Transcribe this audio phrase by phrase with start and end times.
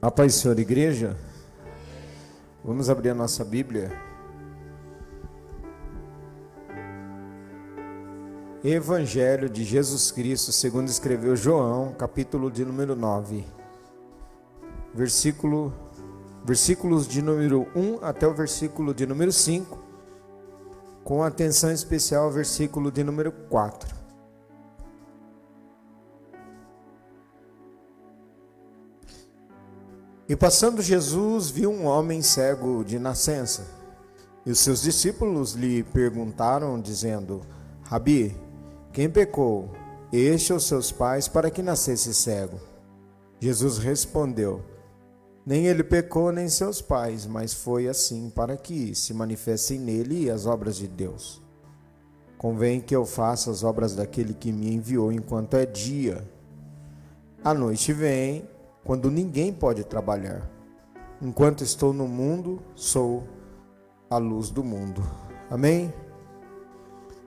[0.00, 1.16] A paz, Senhor, igreja.
[2.64, 3.90] Vamos abrir a nossa Bíblia.
[8.62, 13.44] Evangelho de Jesus Cristo, segundo escreveu João, capítulo de número 9.
[14.94, 15.74] Versículo
[16.44, 19.78] versículos de número 1 até o versículo de número 5,
[21.02, 23.97] com atenção especial ao versículo de número 4.
[30.28, 33.66] E passando Jesus viu um homem cego de nascença.
[34.44, 37.40] E os seus discípulos lhe perguntaram, dizendo:
[37.82, 38.36] Rabi,
[38.92, 39.70] quem pecou,
[40.12, 42.60] este ou seus pais, para que nascesse cego?
[43.40, 44.62] Jesus respondeu:
[45.46, 50.44] Nem ele pecou, nem seus pais, mas foi assim para que se manifestem nele as
[50.44, 51.42] obras de Deus.
[52.36, 56.22] Convém que eu faça as obras daquele que me enviou enquanto é dia.
[57.42, 58.46] A noite vem
[58.88, 60.48] quando ninguém pode trabalhar.
[61.20, 63.22] Enquanto estou no mundo, sou
[64.08, 65.02] a luz do mundo.
[65.50, 65.92] Amém?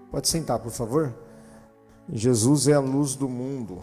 [0.10, 1.14] Pode sentar, por favor.
[2.10, 3.78] Jesus é a luz do mundo.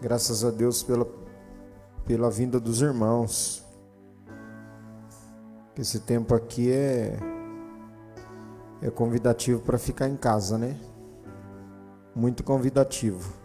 [0.00, 1.06] Graças a Deus pela,
[2.06, 3.62] pela vinda dos irmãos.
[5.76, 7.18] Esse tempo aqui é
[8.80, 10.80] é convidativo para ficar em casa, né?
[12.16, 13.41] Muito convidativo.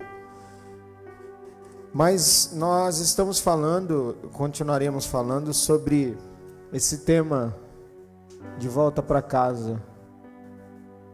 [1.98, 6.16] Mas nós estamos falando, continuaremos falando sobre
[6.72, 7.58] esse tema
[8.60, 9.82] de volta para casa.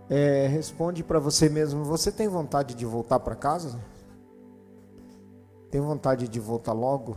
[0.09, 3.80] É, responde para você mesmo: você tem vontade de voltar para casa?
[5.72, 7.16] Tem vontade de voltar logo?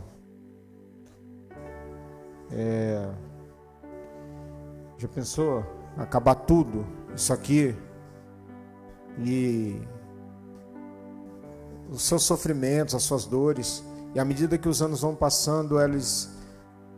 [2.49, 3.05] É,
[4.97, 5.61] já pensou
[5.97, 7.75] acabar tudo isso aqui
[9.19, 9.81] e
[11.91, 13.83] os seus sofrimentos, as suas dores.
[14.13, 16.29] E à medida que os anos vão passando, eles.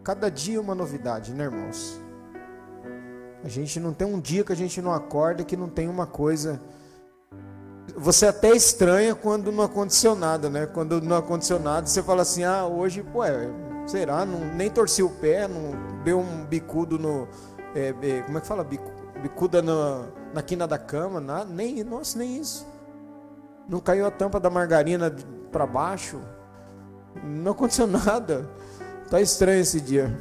[0.03, 1.99] Cada dia uma novidade, né, irmãos?
[3.43, 6.05] A gente não tem um dia que a gente não acorda que não tem uma
[6.05, 6.59] coisa.
[7.95, 10.65] Você até estranha quando não aconteceu nada, né?
[10.65, 13.49] Quando não aconteceu nada, você fala assim: ah, hoje, pô, é,
[13.87, 14.25] será?
[14.25, 17.27] Não, nem torci o pé, não deu um bicudo no.
[17.75, 18.67] É, é, como é que fala?
[19.21, 22.65] Bicuda na, na quina da cama, nada, nem, nossa, nem isso.
[23.69, 25.15] Não caiu a tampa da margarina
[25.51, 26.19] para baixo.
[27.23, 28.49] Não aconteceu nada.
[29.11, 30.11] Tá estranho esse dia.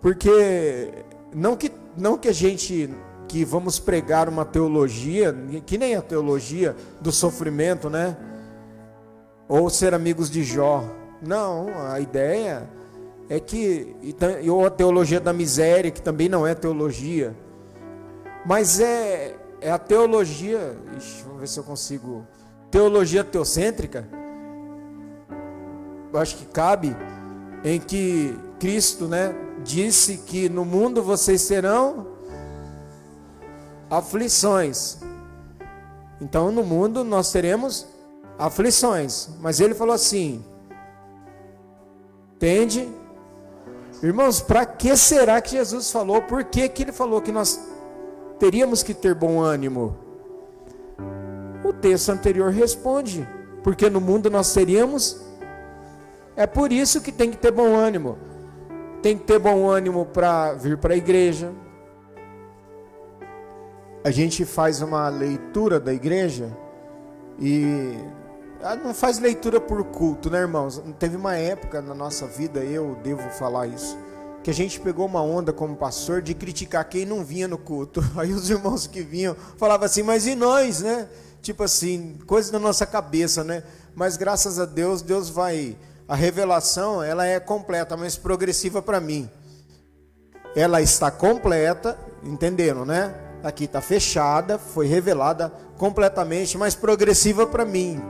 [0.00, 1.04] Porque
[1.34, 2.88] não que não que a gente
[3.26, 5.34] que vamos pregar uma teologia,
[5.66, 8.16] que nem a teologia do sofrimento, né?
[9.48, 10.84] Ou ser amigos de Jó.
[11.20, 12.68] Não, a ideia
[13.28, 13.96] é que
[14.48, 17.36] ou a teologia da miséria, que também não é teologia.
[18.46, 22.26] Mas é é a teologia, ixi, vamos ver se eu consigo,
[22.70, 24.08] teologia teocêntrica,
[26.12, 26.96] eu acho que cabe,
[27.62, 32.06] em que Cristo, né, disse que no mundo vocês terão
[33.88, 34.98] aflições.
[36.20, 37.86] Então no mundo nós teremos
[38.38, 40.44] aflições, mas ele falou assim:
[42.38, 42.88] Tende,
[44.02, 46.22] irmãos, para que será que Jesus falou?
[46.22, 47.60] Por que, que ele falou que nós
[48.40, 49.96] teríamos que ter bom ânimo?
[51.62, 53.28] O texto anterior responde,
[53.62, 55.20] porque no mundo nós teríamos.
[56.34, 58.18] É por isso que tem que ter bom ânimo.
[59.02, 61.52] Tem que ter bom ânimo para vir para a igreja.
[64.02, 66.56] A gente faz uma leitura da igreja
[67.38, 67.94] e
[68.62, 70.82] ah, não faz leitura por culto, né, irmãos?
[70.98, 73.98] Teve uma época na nossa vida, eu devo falar isso
[74.42, 78.02] que a gente pegou uma onda como pastor de criticar quem não vinha no culto.
[78.16, 81.08] Aí os irmãos que vinham falavam assim, mas e nós, né?
[81.42, 83.62] Tipo assim, coisa da nossa cabeça, né?
[83.94, 85.76] Mas graças a Deus, Deus vai.
[86.08, 89.30] A revelação, ela é completa, mas progressiva para mim.
[90.56, 93.14] Ela está completa, entenderam, né?
[93.44, 98.02] Aqui está fechada, foi revelada completamente, mas progressiva para mim.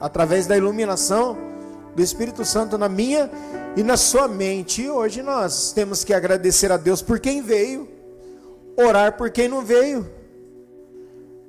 [0.00, 1.36] Através da iluminação
[1.96, 3.30] do Espírito Santo na minha
[3.74, 4.82] e na sua mente.
[4.82, 7.88] E hoje nós temos que agradecer a Deus por quem veio,
[8.76, 10.06] orar por quem não veio.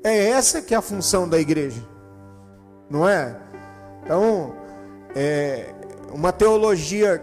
[0.01, 1.83] É essa que é a função da igreja,
[2.89, 3.35] não é?
[4.03, 4.55] Então,
[5.13, 5.73] é
[6.13, 7.21] uma teologia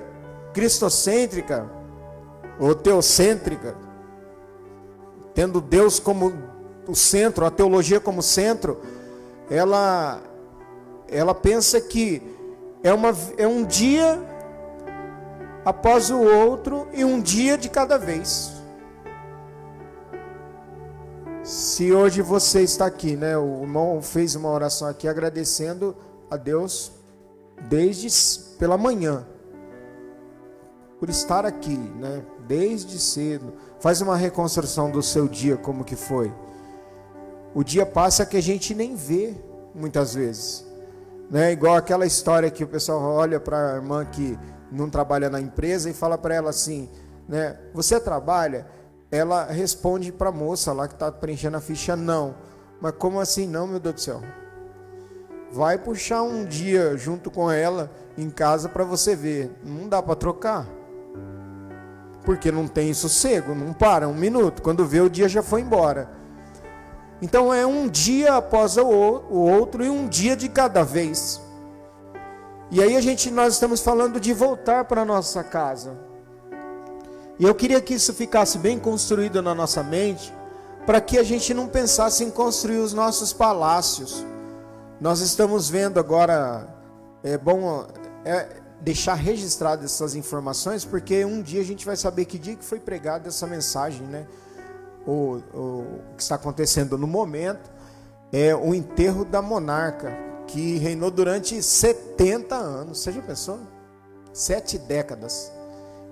[0.52, 1.66] cristocêntrica
[2.60, 3.74] ou teocêntrica,
[5.32, 6.30] tendo Deus como
[6.86, 8.82] o centro, a teologia como centro,
[9.48, 10.20] ela
[11.08, 12.33] ela pensa que
[12.84, 14.22] é, uma, é um dia
[15.64, 18.52] após o outro e um dia de cada vez.
[21.42, 23.36] Se hoje você está aqui, né?
[23.38, 25.96] O irmão fez uma oração aqui agradecendo
[26.30, 26.92] a Deus
[27.68, 28.08] desde
[28.58, 29.26] pela manhã,
[31.00, 32.22] por estar aqui, né?
[32.46, 33.54] Desde cedo.
[33.80, 36.32] Faz uma reconstrução do seu dia, como que foi.
[37.54, 39.34] O dia passa que a gente nem vê,
[39.74, 40.73] muitas vezes.
[41.30, 41.52] Né?
[41.52, 44.38] Igual aquela história que o pessoal olha para a irmã que
[44.70, 46.88] não trabalha na empresa e fala para ela assim,
[47.28, 47.58] né?
[47.72, 48.66] Você trabalha?
[49.10, 52.34] Ela responde para a moça lá que está preenchendo a ficha, não.
[52.80, 54.20] Mas como assim não, meu Deus do céu?
[55.52, 59.52] Vai puxar um dia junto com ela em casa para você ver.
[59.64, 60.66] Não dá para trocar.
[62.24, 64.62] Porque não tem sossego, não para um minuto.
[64.62, 66.08] Quando vê, o dia já foi embora.
[67.22, 71.40] Então é um dia após o outro e um dia de cada vez.
[72.70, 75.96] E aí a gente nós estamos falando de voltar para nossa casa.
[77.38, 80.32] E eu queria que isso ficasse bem construído na nossa mente,
[80.86, 84.24] para que a gente não pensasse em construir os nossos palácios.
[85.00, 86.68] Nós estamos vendo agora,
[87.22, 87.86] é bom
[88.24, 88.48] é,
[88.80, 92.78] deixar registradas essas informações, porque um dia a gente vai saber que dia que foi
[92.78, 94.26] pregada essa mensagem, né?
[95.06, 97.70] O, o que está acontecendo no momento
[98.32, 100.12] é o enterro da monarca,
[100.46, 102.98] que reinou durante 70 anos.
[102.98, 103.60] Você já pensou?
[104.32, 105.52] Sete décadas.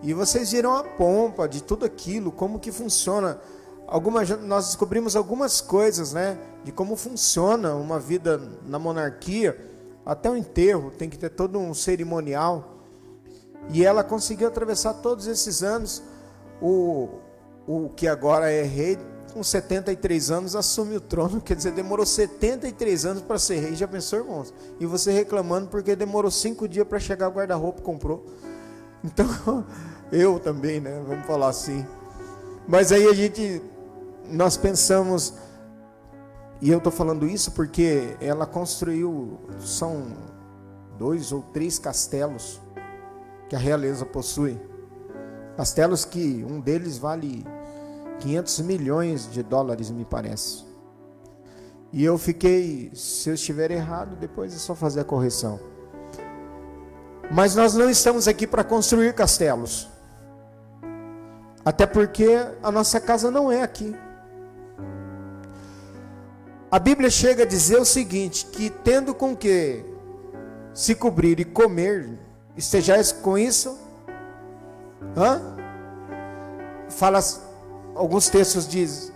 [0.02, 3.40] E vocês viram a pompa de tudo aquilo, como que funciona.
[3.86, 6.38] Algumas, nós descobrimos algumas coisas, né?
[6.64, 9.70] De como funciona uma vida na monarquia.
[10.04, 12.78] Até o enterro tem que ter todo um cerimonial.
[13.70, 16.02] E ela conseguiu atravessar todos esses anos.
[16.60, 17.08] O,
[17.66, 18.98] o que agora é rei,
[19.32, 21.40] com 73 anos, assume o trono.
[21.40, 23.74] Quer dizer, demorou 73 anos para ser rei.
[23.74, 24.52] Já pensou, irmãos?
[24.78, 28.26] E você reclamando porque demorou cinco dias para chegar o guarda-roupa comprou.
[29.02, 29.26] Então,
[30.12, 31.02] eu também, né?
[31.06, 31.86] Vamos falar assim.
[32.66, 33.62] Mas aí a gente,
[34.28, 35.34] nós pensamos,
[36.60, 40.12] e eu estou falando isso porque ela construiu, são
[40.98, 42.60] dois ou três castelos
[43.48, 44.58] que a realeza possui.
[45.56, 47.44] Castelos que um deles vale
[48.20, 50.64] 500 milhões de dólares, me parece.
[51.92, 55.60] E eu fiquei, se eu estiver errado, depois é só fazer a correção.
[57.30, 59.88] Mas nós não estamos aqui para construir castelos.
[61.64, 62.28] Até porque
[62.62, 63.94] a nossa casa não é aqui.
[66.70, 69.84] A Bíblia chega a dizer o seguinte: que tendo com que
[70.72, 72.18] se cobrir e comer,
[72.56, 73.78] estejais com isso.
[75.16, 75.40] Hã?
[76.88, 77.20] Fala,
[77.94, 79.12] alguns textos dizem,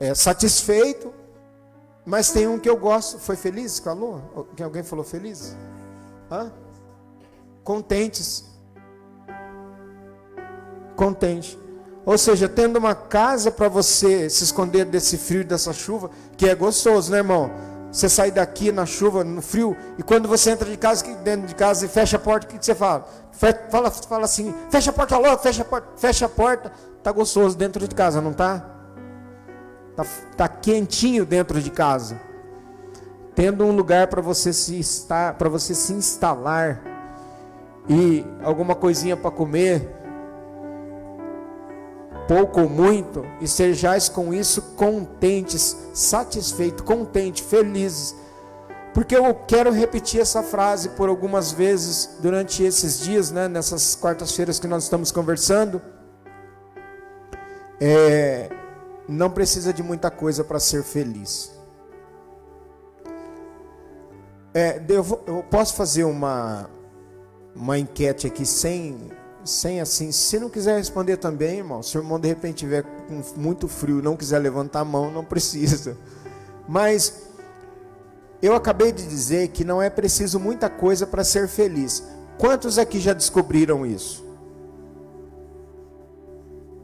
[0.00, 1.12] é, satisfeito,
[2.04, 3.18] mas tem um que eu gosto.
[3.18, 3.78] Foi feliz?
[3.78, 4.48] Falou?
[4.56, 5.56] Que alguém falou feliz?
[6.30, 6.52] Hã?
[7.62, 8.44] Contentes.
[10.96, 11.58] Contente.
[12.04, 16.54] Ou seja, tendo uma casa para você se esconder desse frio, dessa chuva, que é
[16.54, 17.50] gostoso, né, irmão?
[17.92, 21.54] Você sai daqui na chuva, no frio, e quando você entra de casa, dentro de
[21.54, 23.06] casa e fecha a porta, o que, você fala?
[23.70, 26.72] Fala, fala assim, fecha a porta logo, fecha a porta, fecha a porta.
[27.02, 28.64] Tá gostoso dentro de casa, não tá?
[29.94, 30.06] Tá,
[30.38, 32.18] tá quentinho dentro de casa.
[33.34, 36.80] Tendo um lugar para você se estar, para você se instalar
[37.88, 40.01] e alguma coisinha para comer,
[42.26, 48.14] pouco ou muito, e sejais com isso contentes, satisfeitos, contentes, felizes.
[48.94, 54.58] Porque eu quero repetir essa frase por algumas vezes durante esses dias, né, nessas quartas-feiras
[54.58, 55.80] que nós estamos conversando.
[57.80, 58.50] É,
[59.08, 61.52] não precisa de muita coisa para ser feliz.
[64.54, 66.68] É, eu, vou, eu posso fazer uma,
[67.54, 69.10] uma enquete aqui sem
[69.44, 73.22] sem assim, se não quiser responder também, irmão, se o irmão de repente tiver com
[73.36, 75.96] muito frio não quiser levantar a mão, não precisa.
[76.68, 77.28] Mas
[78.40, 82.02] eu acabei de dizer que não é preciso muita coisa para ser feliz.
[82.38, 84.24] Quantos aqui já descobriram isso?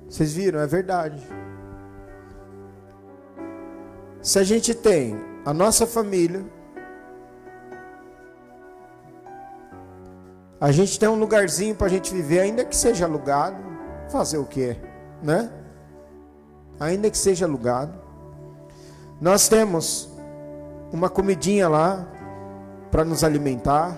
[0.09, 0.61] Vocês viram?
[0.61, 1.23] É verdade.
[4.23, 6.45] Se a gente tem a nossa família,
[10.61, 13.57] A gente tem um lugarzinho para a gente viver, ainda que seja alugado.
[14.11, 14.77] Fazer o quê?
[15.23, 15.51] Né?
[16.81, 17.93] Ainda que seja alugado.
[19.21, 20.09] Nós temos
[20.93, 22.07] uma comidinha lá
[22.91, 23.97] para nos alimentar.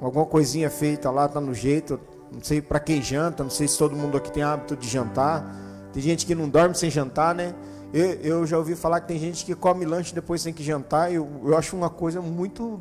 [0.00, 1.98] Alguma coisinha feita lá, tá no jeito.
[2.32, 5.44] Não sei para quem janta, não sei se todo mundo aqui tem hábito de jantar.
[5.92, 7.52] Tem gente que não dorme sem jantar, né?
[7.92, 11.12] Eu, eu já ouvi falar que tem gente que come lanche depois tem que jantar.
[11.12, 12.78] Eu, eu acho uma coisa muito.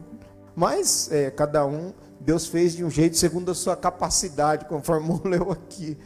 [0.56, 5.52] Mas é, cada um Deus fez de um jeito segundo a sua capacidade, conforme leu
[5.52, 5.98] aqui,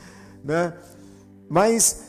[0.43, 0.73] né?
[1.49, 2.03] Mas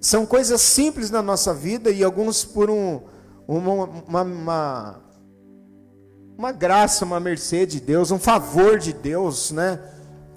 [0.00, 3.02] são coisas simples na nossa vida e alguns por um,
[3.46, 3.72] uma,
[4.06, 5.00] uma, uma,
[6.38, 9.78] uma graça, uma mercê de Deus, um favor de Deus, né?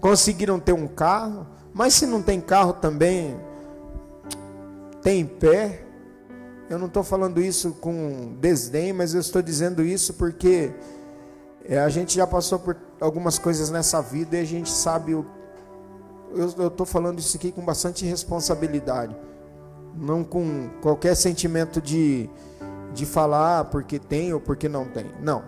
[0.01, 3.39] Conseguiram ter um carro, mas se não tem carro também,
[5.01, 5.85] tem pé.
[6.69, 10.73] Eu não estou falando isso com desdém, mas eu estou dizendo isso porque
[11.65, 15.25] é, a gente já passou por algumas coisas nessa vida e a gente sabe o.
[16.35, 19.15] Eu estou falando isso aqui com bastante responsabilidade,
[19.95, 22.27] não com qualquer sentimento de,
[22.91, 25.11] de falar porque tem ou porque não tem.
[25.21, 25.43] Não.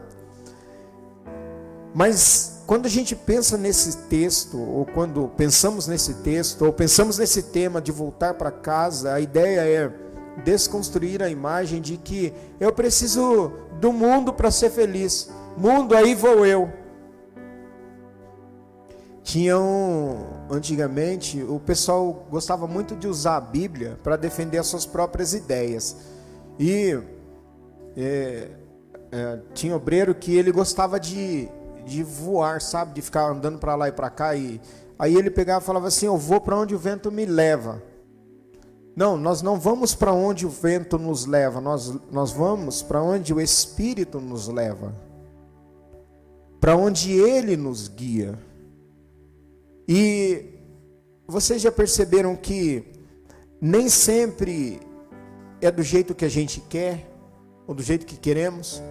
[1.93, 7.43] Mas quando a gente pensa nesse texto, ou quando pensamos nesse texto, ou pensamos nesse
[7.43, 9.91] tema de voltar para casa, a ideia é
[10.43, 15.29] desconstruir a imagem de que eu preciso do mundo para ser feliz.
[15.57, 16.71] Mundo, aí vou eu.
[19.23, 25.33] Tinham, antigamente, o pessoal gostava muito de usar a Bíblia para defender as suas próprias
[25.33, 25.95] ideias.
[26.59, 26.99] E
[27.97, 28.49] é,
[29.11, 31.49] é, tinha obreiro que ele gostava de
[31.85, 32.93] de voar, sabe?
[32.93, 34.35] De ficar andando para lá e para cá.
[34.35, 34.59] E
[34.97, 37.81] aí ele pegava e falava assim: Eu vou para onde o vento me leva.
[38.95, 43.33] Não, nós não vamos para onde o vento nos leva, nós, nós vamos para onde
[43.33, 44.95] o Espírito nos leva,
[46.61, 48.39] para onde ele nos guia.
[49.87, 50.45] E
[51.27, 52.85] vocês já perceberam que
[53.59, 54.79] nem sempre
[55.59, 57.11] é do jeito que a gente quer,
[57.67, 58.81] ou do jeito que queremos?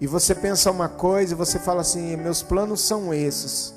[0.00, 3.74] e você pensa uma coisa e você fala assim: meus planos são esses.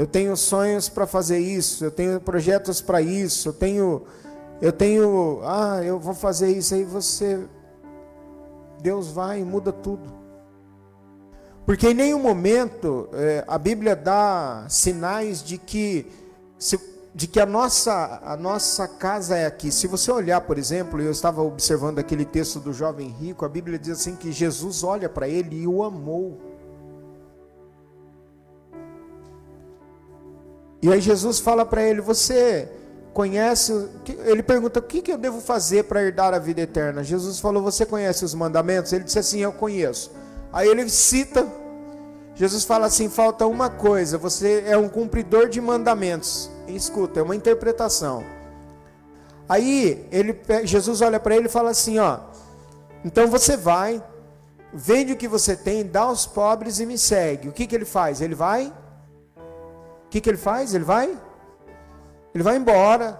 [0.00, 4.02] Eu tenho sonhos para fazer isso, eu tenho projetos para isso, eu tenho,
[4.58, 6.84] eu tenho, ah, eu vou fazer isso aí.
[6.84, 7.38] Você,
[8.80, 10.10] Deus vai e muda tudo.
[11.66, 16.10] Porque em nenhum momento é, a Bíblia dá sinais de que
[16.58, 16.78] se
[17.14, 19.70] de que a nossa, a nossa casa é aqui.
[19.70, 23.78] Se você olhar, por exemplo, eu estava observando aquele texto do jovem rico, a Bíblia
[23.78, 26.49] diz assim que Jesus olha para ele e o amou.
[30.82, 32.68] E aí Jesus fala para ele: Você
[33.12, 33.72] conhece?
[34.24, 37.02] Ele pergunta: O que, que eu devo fazer para herdar a vida eterna?
[37.02, 38.92] Jesus falou: Você conhece os mandamentos?
[38.92, 40.10] Ele disse assim: Eu conheço.
[40.52, 41.46] Aí ele cita.
[42.34, 44.16] Jesus fala assim: Falta uma coisa.
[44.18, 48.24] Você é um cumpridor de mandamentos escuta, é uma interpretação.
[49.48, 52.20] Aí ele, Jesus olha para ele e fala assim, ó,
[53.04, 54.02] então você vai,
[54.72, 57.48] vende o que você tem, dá aos pobres e me segue.
[57.48, 58.20] O que, que ele faz?
[58.20, 58.72] Ele vai?
[60.10, 60.74] O que, que ele faz?
[60.74, 61.16] Ele vai?
[62.34, 63.16] Ele vai embora,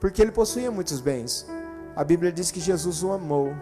[0.00, 1.46] porque ele possuía muitos bens.
[1.94, 3.52] A Bíblia diz que Jesus o amou.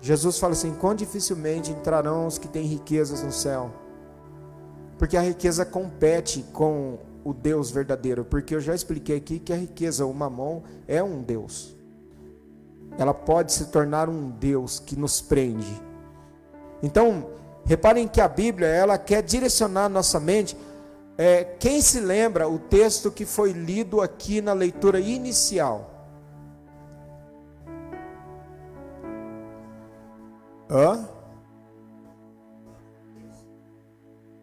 [0.00, 3.70] Jesus fala assim: quão dificilmente entrarão os que têm riquezas no céu,
[4.96, 9.56] porque a riqueza compete com o Deus verdadeiro, porque eu já expliquei aqui que a
[9.56, 11.76] riqueza, o mamon, é um Deus.
[12.96, 15.82] Ela pode se tornar um Deus que nos prende.
[16.82, 17.26] Então,
[17.66, 20.56] reparem que a Bíblia, ela quer direcionar nossa mente.
[21.18, 25.92] É, quem se lembra o texto que foi lido aqui na leitura inicial?
[30.70, 31.08] Hã?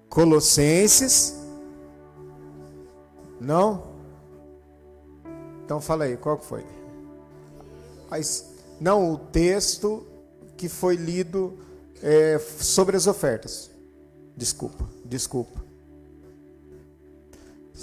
[0.09, 1.43] Colossenses
[3.43, 3.83] não?
[5.65, 6.65] Então fala aí, qual que foi?
[8.79, 10.07] Não, o texto
[10.55, 11.59] que foi lido
[12.01, 13.69] é, sobre as ofertas.
[14.35, 15.62] Desculpa, desculpa.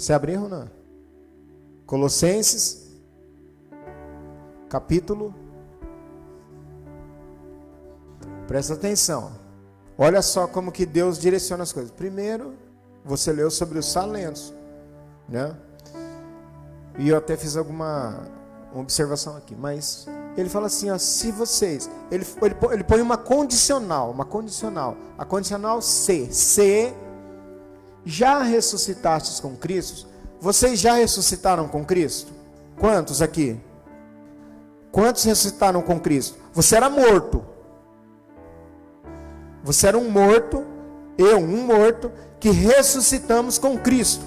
[0.01, 0.67] Se abriu ou não?
[1.85, 2.91] Colossenses,
[4.67, 5.31] capítulo.
[8.47, 9.31] Presta atenção.
[9.95, 11.91] Olha só como que Deus direciona as coisas.
[11.91, 12.55] Primeiro,
[13.05, 14.51] você leu sobre os talentos
[15.29, 15.55] né?
[16.97, 18.27] E eu até fiz alguma
[18.73, 24.09] observação aqui, mas ele fala assim, ó, se vocês, ele, ele, ele põe uma condicional,
[24.09, 26.91] uma condicional, a condicional C, se
[28.05, 30.07] já ressuscitastes com Cristo,
[30.39, 32.31] vocês já ressuscitaram com Cristo?
[32.79, 33.59] Quantos aqui?
[34.91, 36.37] Quantos ressuscitaram com Cristo?
[36.53, 37.45] Você era morto.
[39.63, 40.65] Você era um morto,
[41.17, 44.25] eu um morto, que ressuscitamos com Cristo.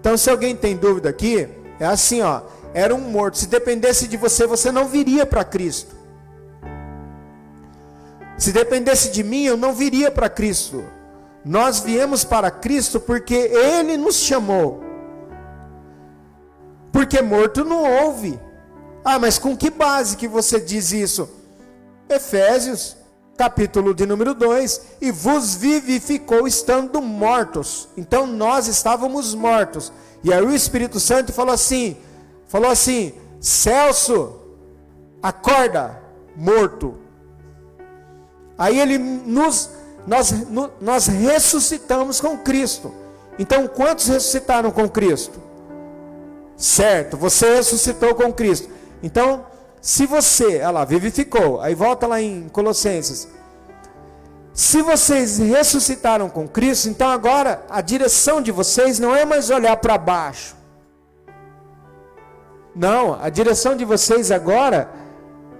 [0.00, 2.40] Então, se alguém tem dúvida aqui, é assim, ó,
[2.72, 3.36] era um morto.
[3.36, 5.94] Se dependesse de você, você não viria para Cristo.
[8.38, 10.82] Se dependesse de mim, eu não viria para Cristo.
[11.44, 14.82] Nós viemos para Cristo porque Ele nos chamou.
[16.92, 18.38] Porque morto não houve.
[19.04, 21.28] Ah, mas com que base que você diz isso?
[22.08, 22.96] Efésios
[23.36, 27.88] capítulo de número 2, e vos vivificou estando mortos.
[27.96, 29.92] Então nós estávamos mortos.
[30.22, 31.96] E aí o Espírito Santo falou assim:
[32.46, 34.38] falou assim, Celso,
[35.22, 36.00] acorda,
[36.36, 36.98] morto.
[38.56, 39.70] Aí ele nos
[40.06, 40.32] nós,
[40.80, 42.92] nós ressuscitamos com Cristo.
[43.38, 45.40] Então, quantos ressuscitaram com Cristo?
[46.56, 48.68] Certo, você ressuscitou com Cristo.
[49.02, 49.46] Então,
[49.80, 53.28] se você, olha lá, vivificou, aí volta lá em Colossenses.
[54.54, 59.76] Se vocês ressuscitaram com Cristo, então agora a direção de vocês não é mais olhar
[59.78, 60.54] para baixo.
[62.74, 64.90] Não, a direção de vocês agora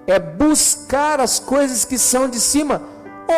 [0.07, 2.83] é buscar as coisas que são de cima.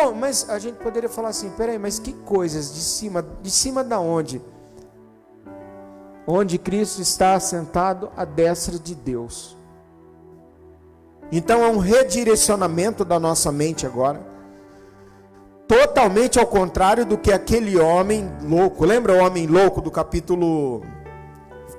[0.03, 3.25] Oh, mas a gente poderia falar assim, peraí, mas que coisas de cima?
[3.41, 4.41] De cima da onde?
[6.27, 9.55] Onde Cristo está assentado à destra de Deus.
[11.31, 14.21] Então é um redirecionamento da nossa mente agora.
[15.67, 18.85] Totalmente ao contrário do que aquele homem louco.
[18.85, 20.83] Lembra o homem louco do capítulo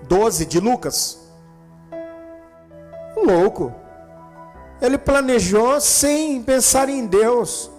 [0.08, 1.20] 12 de Lucas?
[3.16, 3.72] Louco.
[4.80, 7.70] Ele planejou sem pensar em Deus.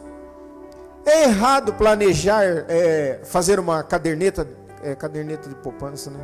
[1.08, 4.46] É errado planejar, é, fazer uma caderneta,
[4.84, 6.20] é, caderneta de poupança, né?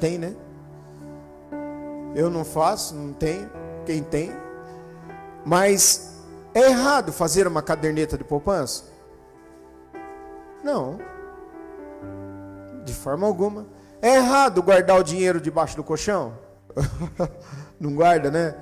[0.00, 0.34] Tem, né?
[2.12, 3.48] Eu não faço, não tenho.
[3.84, 4.32] Quem tem?
[5.44, 6.12] Mas
[6.52, 8.86] é errado fazer uma caderneta de poupança?
[10.64, 10.98] Não.
[12.84, 13.68] De forma alguma.
[14.02, 16.36] É errado guardar o dinheiro debaixo do colchão?
[17.78, 18.56] não guarda, né?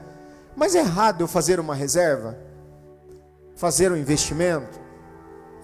[0.54, 2.36] Mas é errado eu fazer uma reserva?
[3.56, 4.83] Fazer um investimento?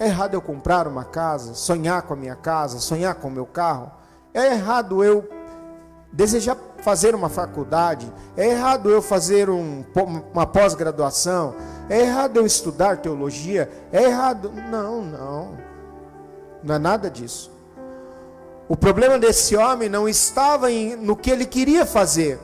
[0.01, 3.45] É errado eu comprar uma casa, sonhar com a minha casa, sonhar com o meu
[3.45, 3.93] carro.
[4.33, 5.29] É errado eu
[6.11, 8.11] desejar fazer uma faculdade.
[8.35, 9.85] É errado eu fazer um,
[10.33, 11.55] uma pós-graduação.
[11.87, 13.71] É errado eu estudar teologia.
[13.93, 14.51] É errado.
[14.71, 15.59] Não, não.
[16.63, 17.53] Não é nada disso.
[18.71, 22.41] O problema desse homem não estava em, no que ele queria fazer.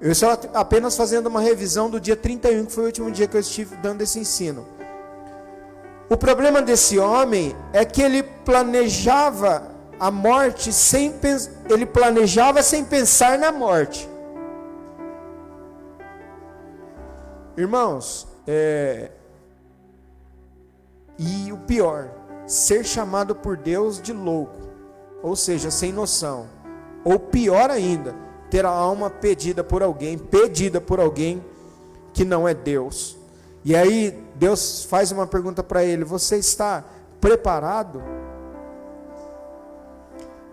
[0.00, 3.36] Eu estou apenas fazendo uma revisão do dia 31, que foi o último dia que
[3.36, 4.74] eu estive dando esse ensino.
[6.08, 11.14] O problema desse homem é que ele planejava a morte sem
[11.68, 14.08] ele planejava sem pensar na morte.
[17.56, 19.10] Irmãos, é...
[21.18, 22.10] e o pior,
[22.46, 24.68] ser chamado por Deus de louco,
[25.22, 26.46] ou seja, sem noção,
[27.02, 28.14] ou pior ainda,
[28.50, 31.42] ter a alma pedida por alguém, pedida por alguém
[32.12, 33.16] que não é Deus.
[33.66, 36.84] E aí Deus faz uma pergunta para ele: Você está
[37.20, 38.00] preparado?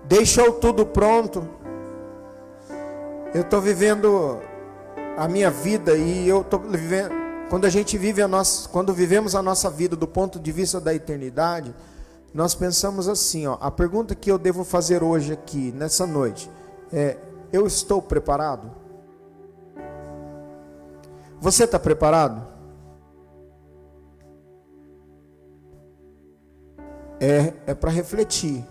[0.06, 1.48] Deixou tudo pronto?
[3.32, 4.40] Eu estou vivendo
[5.16, 7.14] a minha vida e eu estou vivendo.
[7.52, 10.82] Quando a gente vive a nossa, quando vivemos a nossa vida do ponto de vista
[10.82, 11.72] da eternidade,
[12.34, 13.60] nós pensamos assim, ó.
[13.62, 16.50] A pergunta que eu devo fazer hoje aqui nessa noite
[16.92, 17.18] é:
[17.52, 18.72] Eu estou preparado?
[21.40, 22.53] Você está preparado?
[27.24, 28.66] É, é para refletir.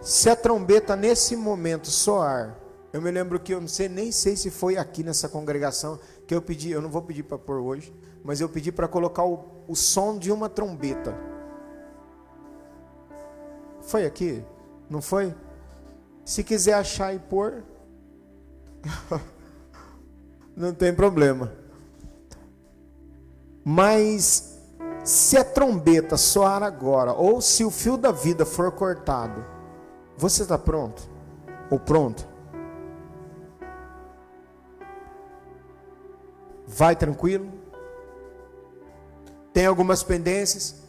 [0.00, 2.58] Se a trombeta nesse momento soar,
[2.92, 6.34] eu me lembro que eu não sei nem sei se foi aqui nessa congregação que
[6.34, 9.44] eu pedi, eu não vou pedir para pôr hoje, mas eu pedi para colocar o,
[9.68, 11.16] o som de uma trombeta.
[13.80, 14.44] Foi aqui?
[14.90, 15.32] Não foi?
[16.24, 17.62] Se quiser achar e pôr,
[20.56, 21.52] não tem problema.
[23.64, 24.51] Mas
[25.04, 29.44] se a trombeta soar agora, ou se o fio da vida for cortado,
[30.16, 31.02] você está pronto?
[31.70, 32.26] Ou pronto?
[36.66, 37.50] Vai tranquilo?
[39.52, 40.82] Tem algumas pendências?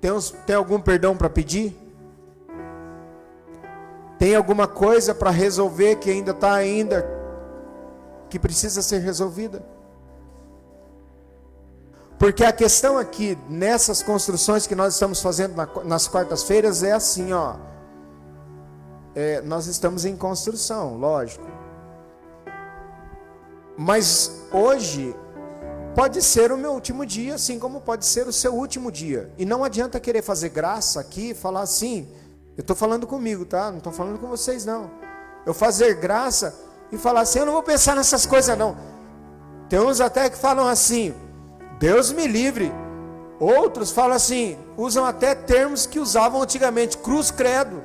[0.00, 1.76] Tem, uns, tem algum perdão para pedir?
[4.18, 7.06] Tem alguma coisa para resolver que ainda está ainda
[8.28, 9.77] que precisa ser resolvida?
[12.18, 15.54] Porque a questão aqui, nessas construções que nós estamos fazendo
[15.84, 17.54] nas quartas-feiras, é assim, ó.
[19.14, 21.46] É, nós estamos em construção, lógico.
[23.76, 25.14] Mas hoje
[25.94, 29.32] pode ser o meu último dia, assim como pode ser o seu último dia.
[29.38, 32.08] E não adianta querer fazer graça aqui, falar assim.
[32.56, 33.70] Eu estou falando comigo, tá?
[33.70, 34.90] Não estou falando com vocês, não.
[35.46, 36.52] Eu fazer graça
[36.90, 38.76] e falar assim, eu não vou pensar nessas coisas, não.
[39.68, 41.14] Tem uns até que falam assim,
[41.78, 42.72] Deus me livre.
[43.38, 47.82] Outros falam assim, usam até termos que usavam antigamente, cruz credo.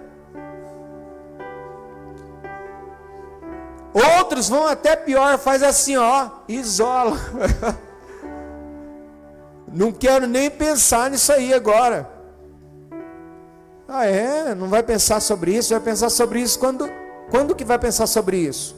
[3.94, 7.18] Outros vão até pior, faz assim, ó, isola.
[9.72, 12.10] Não quero nem pensar nisso aí agora.
[13.88, 14.56] Ah, é?
[14.56, 15.74] Não vai pensar sobre isso?
[15.74, 16.90] Vai pensar sobre isso quando?
[17.30, 18.76] Quando que vai pensar sobre isso?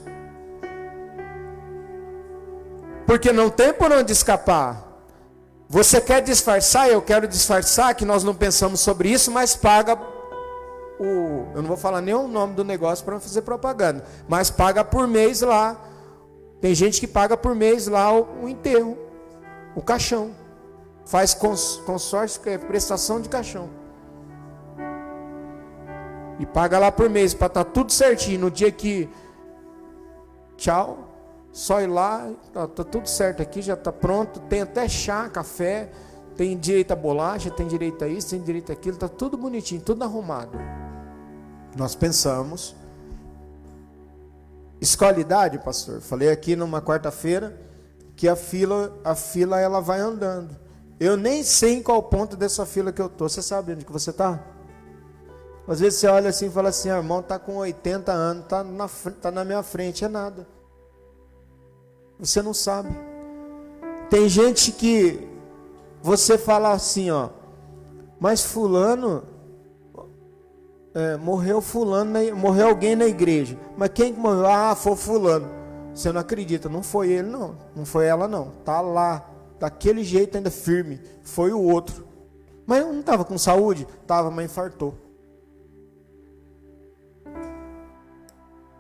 [3.06, 4.94] Porque não tem por onde escapar.
[5.75, 6.89] Você quer disfarçar?
[6.89, 9.99] Eu quero disfarçar que nós não pensamos sobre isso, mas paga
[10.97, 11.51] o.
[11.53, 14.85] Eu não vou falar nem o nome do negócio para não fazer propaganda, mas paga
[14.85, 15.75] por mês lá.
[16.61, 18.97] Tem gente que paga por mês lá o, o enterro,
[19.75, 20.31] o caixão.
[21.05, 23.69] Faz cons, consórcio, que é prestação de caixão.
[26.39, 28.39] E paga lá por mês para estar tá tudo certinho.
[28.39, 29.09] No dia que.
[30.55, 31.04] Tchau.
[31.55, 34.41] Só ir lá, tá, tá tudo certo aqui, já está pronto.
[34.41, 35.89] Tem até chá, café,
[36.35, 39.79] tem direito a bolacha, tem direito a isso, tem direito a aquilo, está tudo bonitinho,
[39.79, 40.59] tudo arrumado.
[41.77, 42.75] Nós pensamos.
[44.81, 46.01] Escolidade, pastor.
[46.01, 47.57] Falei aqui numa quarta-feira
[48.17, 50.57] que a fila, a fila ela vai andando.
[50.99, 53.29] Eu nem sei em qual ponto dessa fila que eu tô.
[53.29, 54.43] Você sabe onde que você está?
[55.65, 58.61] Às vezes você olha assim e fala assim, ah, irmão, tá com 80 anos, tá
[58.61, 58.89] na,
[59.21, 60.54] tá na minha frente, é nada.
[62.19, 62.89] Você não sabe.
[64.10, 65.28] Tem gente que
[66.01, 67.30] você fala assim, ó,
[68.19, 69.23] mas fulano
[70.95, 73.60] é, morreu fulano, morreu alguém na igreja.
[73.78, 74.47] Mas quem que morreu?
[74.47, 75.49] Ah, foi fulano.
[75.93, 76.69] Você não acredita?
[76.69, 77.58] Não foi ele, não.
[77.75, 78.51] Não foi ela, não.
[78.63, 81.01] Tá lá, daquele jeito ainda firme.
[81.21, 82.08] Foi o outro.
[82.65, 83.86] Mas não estava com saúde?
[84.08, 84.95] Tava, mas infartou.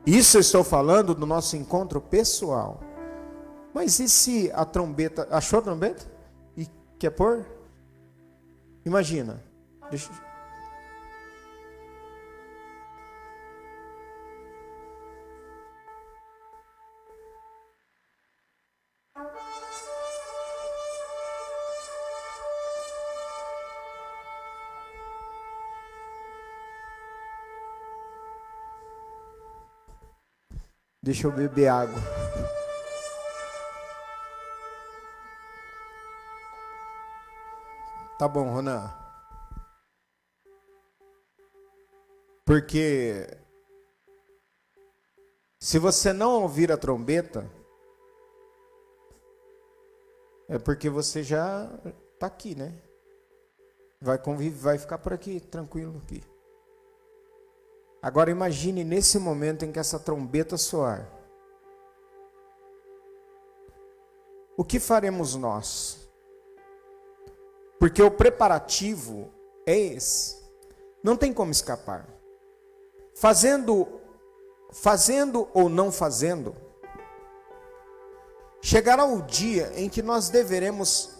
[0.05, 2.79] Isso eu estou falando do nosso encontro pessoal.
[3.75, 5.27] Mas e se a trombeta.
[5.29, 6.09] Achou a trombeta?
[6.55, 6.65] E
[6.97, 7.45] quer pôr?
[8.85, 9.43] Imagina.
[9.89, 10.09] Deixa,
[31.03, 32.01] Deixa eu beber água.
[38.17, 38.93] Tá bom, Ronan.
[42.45, 43.27] Porque
[45.59, 47.49] se você não ouvir a trombeta,
[50.47, 51.67] é porque você já
[52.13, 52.81] está aqui, né?
[53.99, 56.23] Vai conviver, vai ficar por aqui, tranquilo aqui.
[58.01, 61.11] Agora imagine nesse momento em que essa trombeta soar.
[64.55, 66.04] O que faremos nós?
[67.85, 69.31] Porque o preparativo
[69.63, 70.37] é esse.
[71.03, 72.09] Não tem como escapar.
[73.13, 73.87] Fazendo
[74.71, 76.55] fazendo ou não fazendo,
[78.59, 81.11] chegará o dia em que nós deveremos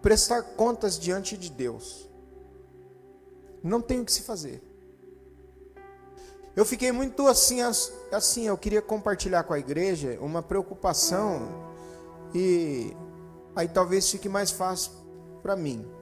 [0.00, 2.08] prestar contas diante de Deus.
[3.62, 4.62] Não tem o que se fazer.
[6.56, 7.60] Eu fiquei muito assim,
[8.10, 11.46] assim, eu queria compartilhar com a igreja uma preocupação
[12.34, 12.96] e
[13.54, 14.92] aí talvez fique mais fácil
[15.42, 15.94] para mim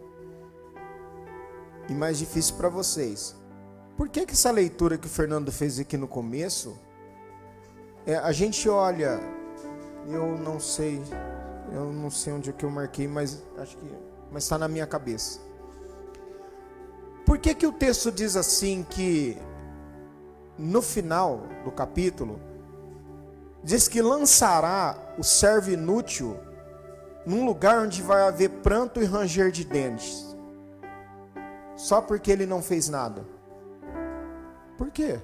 [1.89, 3.35] e mais difícil para vocês.
[3.97, 6.79] Por que, que essa leitura que o Fernando fez aqui no começo,
[8.07, 9.21] é, a gente olha,
[10.09, 11.01] eu não sei,
[11.73, 13.87] eu não sei onde é que eu marquei, mas acho que,
[14.33, 15.41] mas está na minha cabeça.
[17.25, 19.39] Por que que o texto diz assim que
[20.59, 22.41] no final do capítulo,
[23.63, 26.37] diz que lançará o servo inútil
[27.27, 30.34] num lugar onde vai haver pranto e ranger de dentes.
[31.77, 33.25] Só porque ele não fez nada.
[34.77, 35.21] Por quê?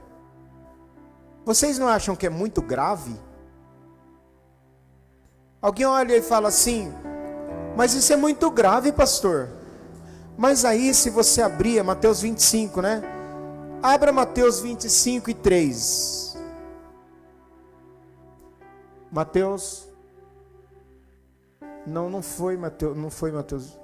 [1.44, 3.14] Vocês não acham que é muito grave?
[5.60, 6.92] Alguém olha e fala assim:
[7.76, 9.48] Mas isso é muito grave, pastor.
[10.36, 13.02] Mas aí, se você abrir, é Mateus 25, né?
[13.82, 16.36] Abra Mateus 25 e 3.
[19.10, 19.88] Mateus.
[21.86, 23.78] Não, não foi Mateus, não foi Mateus.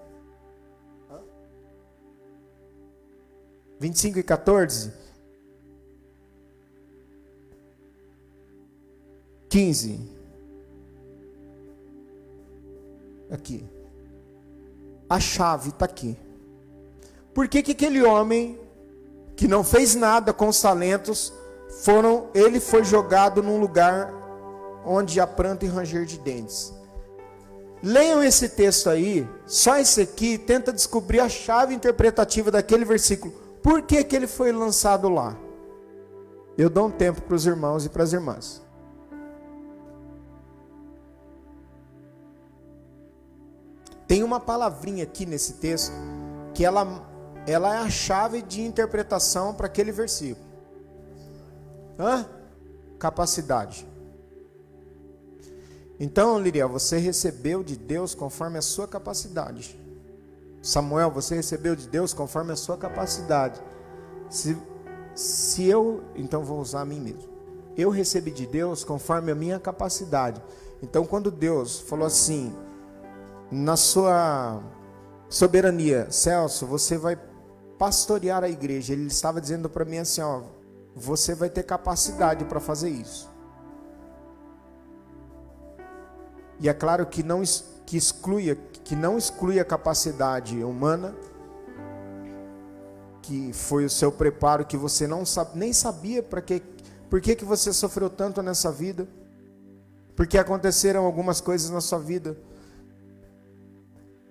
[3.79, 4.93] 25 e 14.
[9.49, 10.01] 15.
[13.31, 13.65] Aqui.
[15.09, 16.17] A chave está aqui.
[17.33, 18.59] Por que, que aquele homem
[19.37, 21.33] que não fez nada com os talentos,
[21.83, 24.11] foram, ele foi jogado num lugar
[24.85, 26.73] onde há pranto e ranger de dentes.
[27.83, 33.35] Leiam esse texto aí, só esse aqui, tenta descobrir a chave interpretativa daquele versículo.
[33.67, 35.37] Por que, que ele foi lançado lá?
[36.57, 38.63] Eu dou um tempo para os irmãos e para as irmãs.
[44.07, 45.93] Tem uma palavrinha aqui nesse texto
[46.55, 47.05] que ela
[47.45, 50.47] ela é a chave de interpretação para aquele versículo.
[51.99, 52.25] Hã?
[53.01, 53.85] Capacidade.
[55.99, 59.77] Então, Liriel, você recebeu de Deus conforme a sua capacidade.
[60.67, 63.63] Samuel, você recebeu de Deus conforme a sua capacidade.
[64.29, 64.59] Se,
[65.15, 67.31] se eu, então vou usar a mim mesmo.
[67.77, 70.43] Eu recebi de Deus conforme a minha capacidade.
[70.83, 72.53] Então, quando Deus falou assim,
[73.49, 74.61] na sua
[75.29, 77.17] soberania, Celso, você vai
[77.79, 78.93] pastorear a igreja.
[78.93, 80.43] Ele estava dizendo para mim assim, ó,
[80.97, 83.31] você vai ter capacidade para fazer isso.
[86.59, 87.43] E é claro que não
[87.87, 91.13] que exclui, que não exclui a capacidade humana,
[93.21, 96.63] que foi o seu preparo que você não sabe, nem sabia para que
[97.11, 99.09] por que, que você sofreu tanto nessa vida?
[100.15, 102.39] Porque aconteceram algumas coisas na sua vida.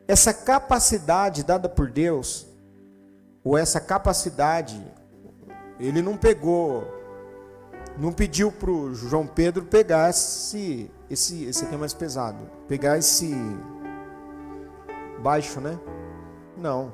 [0.08, 2.48] Essa capacidade dada por Deus,
[3.44, 4.82] ou essa capacidade,
[5.78, 6.88] ele não pegou,
[7.98, 12.98] não pediu para o João Pedro pegar esse, esse, esse aqui é mais pesado, pegar
[12.98, 13.36] esse
[15.22, 15.80] baixo, né?
[16.58, 16.94] Não.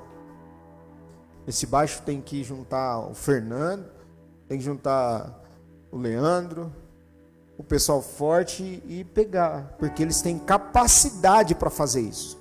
[1.48, 3.86] Esse baixo tem que juntar o Fernando,
[4.48, 5.40] tem que juntar
[5.92, 6.72] o Leandro,
[7.58, 12.40] o pessoal forte e pegar, porque eles têm capacidade para fazer isso.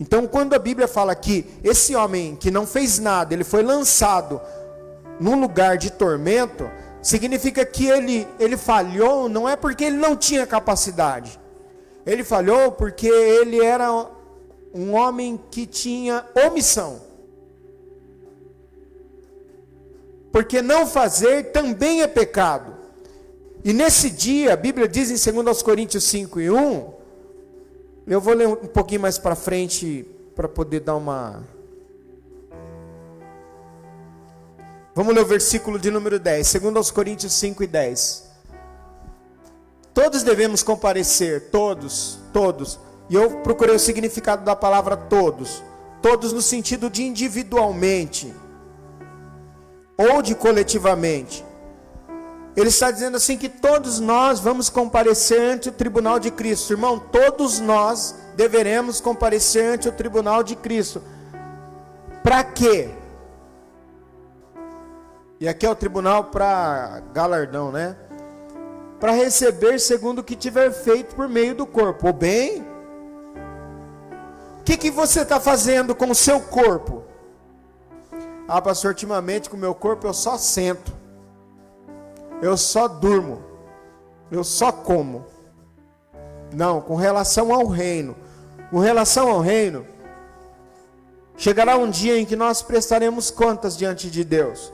[0.00, 4.40] Então, quando a Bíblia fala que esse homem que não fez nada, ele foi lançado
[5.18, 6.70] num lugar de tormento,
[7.02, 11.38] significa que ele, ele falhou, não é porque ele não tinha capacidade.
[12.08, 13.92] Ele falhou porque ele era
[14.72, 17.02] um homem que tinha omissão.
[20.32, 22.74] Porque não fazer também é pecado.
[23.62, 26.94] E nesse dia, a Bíblia diz em 2 Coríntios 5 e 1,
[28.06, 31.44] eu vou ler um pouquinho mais para frente para poder dar uma.
[34.94, 38.27] Vamos ler o versículo de número 10, 2 Coríntios 5 e 10.
[39.98, 42.78] Todos devemos comparecer, todos, todos.
[43.10, 45.60] E eu procurei o significado da palavra todos.
[46.00, 48.32] Todos no sentido de individualmente
[49.96, 51.44] ou de coletivamente.
[52.56, 56.74] Ele está dizendo assim que todos nós vamos comparecer ante o tribunal de Cristo.
[56.74, 61.02] Irmão, todos nós deveremos comparecer ante o tribunal de Cristo.
[62.22, 62.88] Para quê?
[65.40, 67.96] E aqui é o tribunal para galardão, né?
[69.00, 72.08] Para receber segundo o que tiver feito por meio do corpo.
[72.08, 72.62] O bem?
[74.60, 77.04] O que, que você está fazendo com o seu corpo?
[78.46, 80.92] Ah, pastor, ultimamente com o meu corpo eu só sento.
[82.42, 83.42] Eu só durmo.
[84.30, 85.26] Eu só como.
[86.54, 88.16] Não, com relação ao reino.
[88.70, 89.86] Com relação ao reino,
[91.36, 94.72] chegará um dia em que nós prestaremos contas diante de Deus.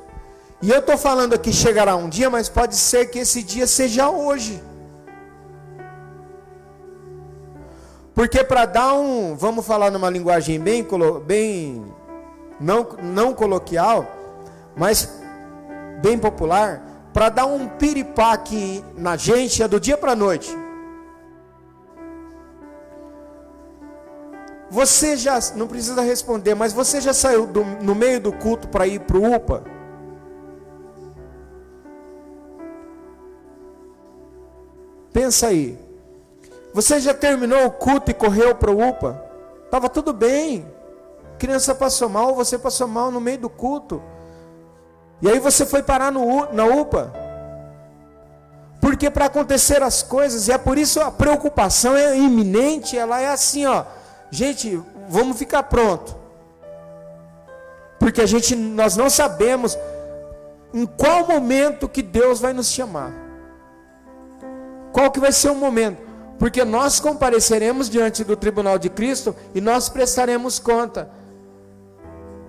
[0.65, 4.09] E eu estou falando aqui chegará um dia, mas pode ser que esse dia seja
[4.09, 4.63] hoje.
[8.15, 10.83] Porque para dar um, vamos falar numa linguagem bem,
[11.27, 11.85] bem
[12.59, 14.07] não, não coloquial,
[14.75, 15.21] mas
[16.01, 20.57] bem popular, para dar um piripaque na gente é do dia para a noite.
[24.71, 28.87] Você já, não precisa responder, mas você já saiu do, no meio do culto para
[28.87, 29.74] ir para o UPA?
[35.15, 35.79] Pensa aí.
[36.75, 39.25] Você já terminou o culto e correu para o UPA?
[39.65, 40.75] Estava tudo bem
[41.39, 44.03] criança passou mal, você passou mal no meio do culto.
[45.21, 47.13] E aí você foi parar no, na UPA.
[48.81, 53.29] Porque para acontecer as coisas, e é por isso a preocupação é iminente, ela é
[53.29, 53.85] assim, ó.
[54.31, 56.17] Gente, vamos ficar pronto.
[57.99, 59.79] Porque a gente nós não sabemos
[60.73, 63.13] em qual momento que Deus vai nos chamar.
[64.95, 66.01] Qual que vai ser o momento?
[66.39, 71.11] Porque nós compareceremos diante do tribunal de Cristo e nós prestaremos conta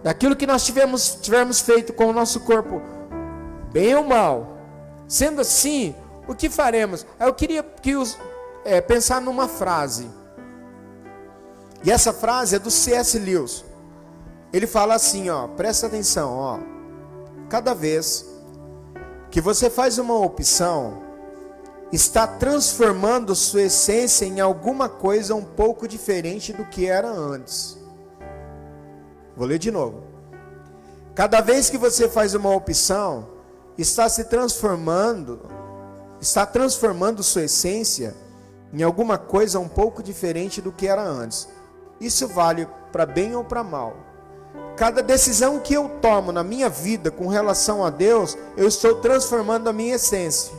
[0.03, 2.79] daquilo que nós tivemos, tivermos feito com o nosso corpo,
[3.73, 4.59] bem ou mal.
[5.07, 5.95] Sendo assim,
[6.27, 7.03] o que faremos?
[7.19, 8.15] Eu queria que os,
[8.63, 10.07] é, pensar numa frase.
[11.83, 13.17] E essa frase é do C.S.
[13.17, 13.65] Lewis.
[14.53, 16.59] Ele fala assim, ó, presta atenção, ó.
[17.49, 18.23] Cada vez
[19.31, 21.04] que você faz uma opção,
[21.91, 27.77] está transformando sua essência em alguma coisa um pouco diferente do que era antes.
[29.35, 30.03] Vou ler de novo.
[31.13, 33.29] Cada vez que você faz uma opção,
[33.77, 35.41] está se transformando,
[36.19, 38.15] está transformando sua essência
[38.73, 41.47] em alguma coisa um pouco diferente do que era antes.
[41.99, 43.95] Isso vale para bem ou para mal.
[44.75, 49.69] Cada decisão que eu tomo na minha vida com relação a Deus, eu estou transformando
[49.69, 50.53] a minha essência.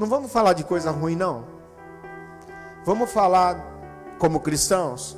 [0.00, 1.44] Não vamos falar de coisa ruim, não.
[2.86, 3.62] Vamos falar
[4.18, 5.14] como cristãos.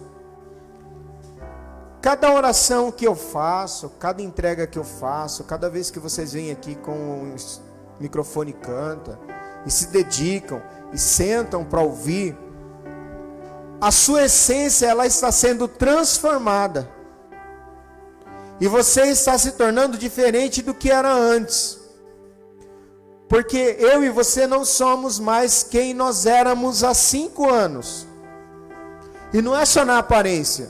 [2.01, 6.51] cada oração que eu faço, cada entrega que eu faço, cada vez que vocês vêm
[6.51, 7.37] aqui com o
[8.01, 9.21] microfone e canta
[9.64, 10.61] e se dedicam
[10.92, 12.37] e sentam para ouvir,
[13.81, 16.90] a sua essência ela está sendo transformada.
[18.61, 21.82] E você está se tornando diferente do que era antes.
[23.33, 28.07] Porque eu e você não somos mais quem nós éramos há cinco anos.
[29.33, 30.68] E não é só na aparência.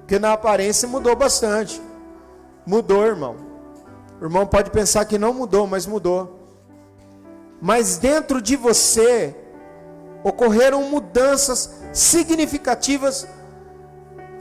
[0.00, 1.80] Porque na aparência mudou bastante.
[2.66, 3.34] Mudou, irmão.
[4.20, 6.38] O irmão pode pensar que não mudou, mas mudou.
[7.62, 9.34] Mas dentro de você
[10.22, 13.26] ocorreram mudanças significativas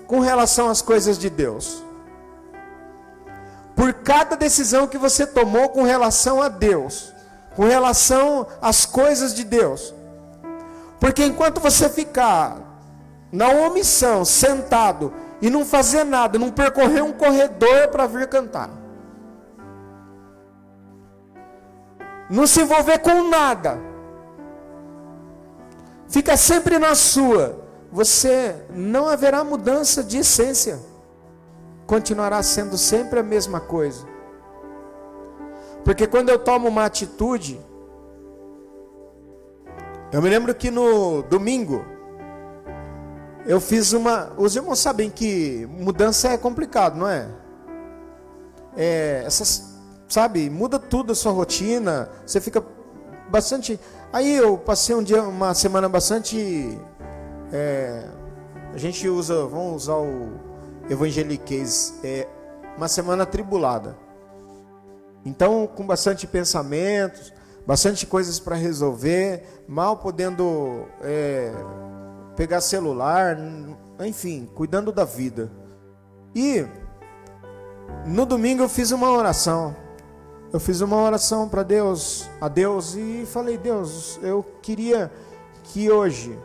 [0.08, 1.82] com relação às coisas de Deus.
[3.78, 7.18] Por cada decisão que você tomou com relação a Deus,
[7.60, 9.94] com relação às coisas de Deus.
[10.98, 12.56] Porque enquanto você ficar
[13.34, 18.70] na omissão, sentado, e não fazer nada, não percorrer um corredor para vir cantar.
[22.30, 23.78] Não se envolver com nada.
[26.08, 27.60] Fica sempre na sua.
[27.92, 30.80] Você não haverá mudança de essência.
[31.86, 34.09] Continuará sendo sempre a mesma coisa.
[35.84, 37.60] Porque quando eu tomo uma atitude,
[40.12, 41.86] eu me lembro que no domingo,
[43.46, 44.32] eu fiz uma.
[44.38, 47.28] Os irmãos sabem que mudança é complicado, não é?
[48.76, 49.76] É, essas,
[50.08, 52.10] sabe, muda tudo a sua rotina.
[52.26, 52.64] Você fica
[53.30, 53.80] bastante.
[54.12, 56.78] Aí eu passei um dia, uma semana bastante.
[57.52, 58.04] É,
[58.74, 60.32] a gente usa, vamos usar o
[60.90, 62.28] evangeliquez, é
[62.78, 63.96] uma semana tribulada.
[65.26, 67.34] Então, com bastante pensamentos,
[67.66, 71.54] bastante coisas para resolver, mal podendo é,
[72.36, 73.38] pegar celular,
[74.00, 75.52] enfim, cuidando da vida.
[76.34, 76.66] E
[78.06, 79.76] no domingo eu fiz uma oração.
[80.52, 85.12] Eu fiz uma oração para Deus, a Deus e falei: "Deus, eu queria
[85.66, 86.40] que hoje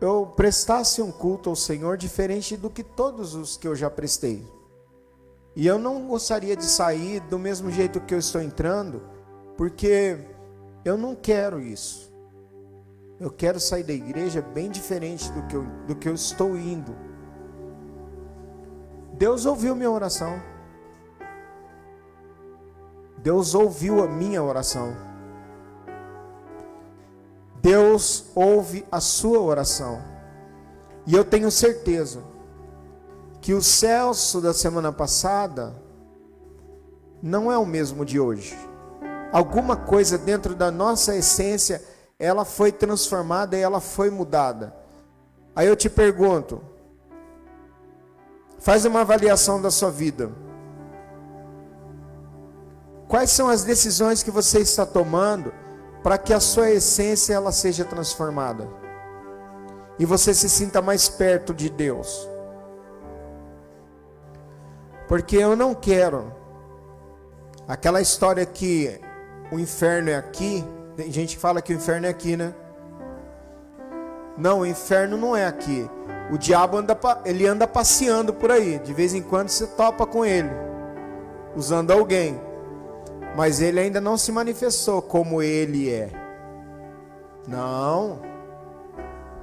[0.00, 4.46] eu prestasse um culto ao Senhor diferente do que todos os que eu já prestei.
[5.58, 9.02] E eu não gostaria de sair do mesmo jeito que eu estou entrando,
[9.56, 10.16] porque
[10.84, 12.12] eu não quero isso.
[13.18, 16.94] Eu quero sair da igreja bem diferente do que eu, do que eu estou indo.
[19.14, 20.40] Deus ouviu minha oração.
[23.16, 24.96] Deus ouviu a minha oração.
[27.60, 30.00] Deus ouve a sua oração.
[31.04, 32.37] E eu tenho certeza
[33.40, 35.74] que o Celso da semana passada
[37.22, 38.56] não é o mesmo de hoje.
[39.32, 41.82] Alguma coisa dentro da nossa essência
[42.18, 44.74] ela foi transformada e ela foi mudada.
[45.54, 46.60] Aí eu te pergunto,
[48.58, 50.30] faz uma avaliação da sua vida.
[53.06, 55.52] Quais são as decisões que você está tomando
[56.02, 58.68] para que a sua essência ela seja transformada?
[59.98, 62.28] E você se sinta mais perto de Deus.
[65.08, 66.32] Porque eu não quero
[67.66, 69.00] aquela história que
[69.50, 70.64] o inferno é aqui
[70.98, 72.52] tem gente que fala que o inferno é aqui, né?
[74.36, 75.88] Não, o inferno não é aqui.
[76.28, 78.80] O diabo anda, ele anda passeando por aí.
[78.80, 80.50] De vez em quando você topa com ele,
[81.54, 82.40] usando alguém.
[83.36, 86.10] Mas ele ainda não se manifestou como ele é.
[87.46, 88.20] Não,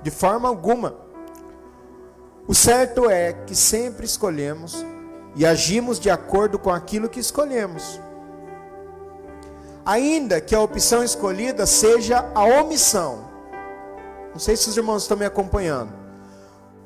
[0.03, 0.93] de forma alguma.
[2.45, 4.85] O certo é que sempre escolhemos
[5.35, 7.99] e agimos de acordo com aquilo que escolhemos
[9.85, 13.29] ainda que a opção escolhida seja a omissão.
[14.31, 15.93] Não sei se os irmãos estão me acompanhando.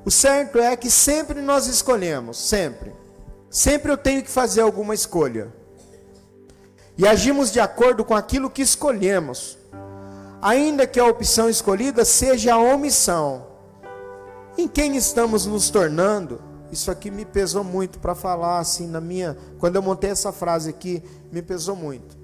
[0.04, 2.94] O certo é que sempre nós escolhemos, sempre.
[3.50, 5.52] Sempre eu tenho que fazer alguma escolha.
[6.98, 9.58] E agimos de acordo com aquilo que escolhemos.
[10.42, 13.48] Ainda que a opção escolhida seja a omissão.
[14.58, 16.42] Em quem estamos nos tornando?
[16.72, 20.70] Isso aqui me pesou muito para falar assim na minha, quando eu montei essa frase
[20.70, 22.20] aqui, me pesou muito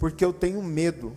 [0.00, 1.14] porque eu tenho medo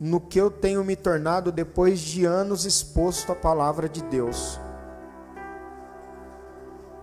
[0.00, 4.58] no que eu tenho me tornado depois de anos exposto à palavra de Deus.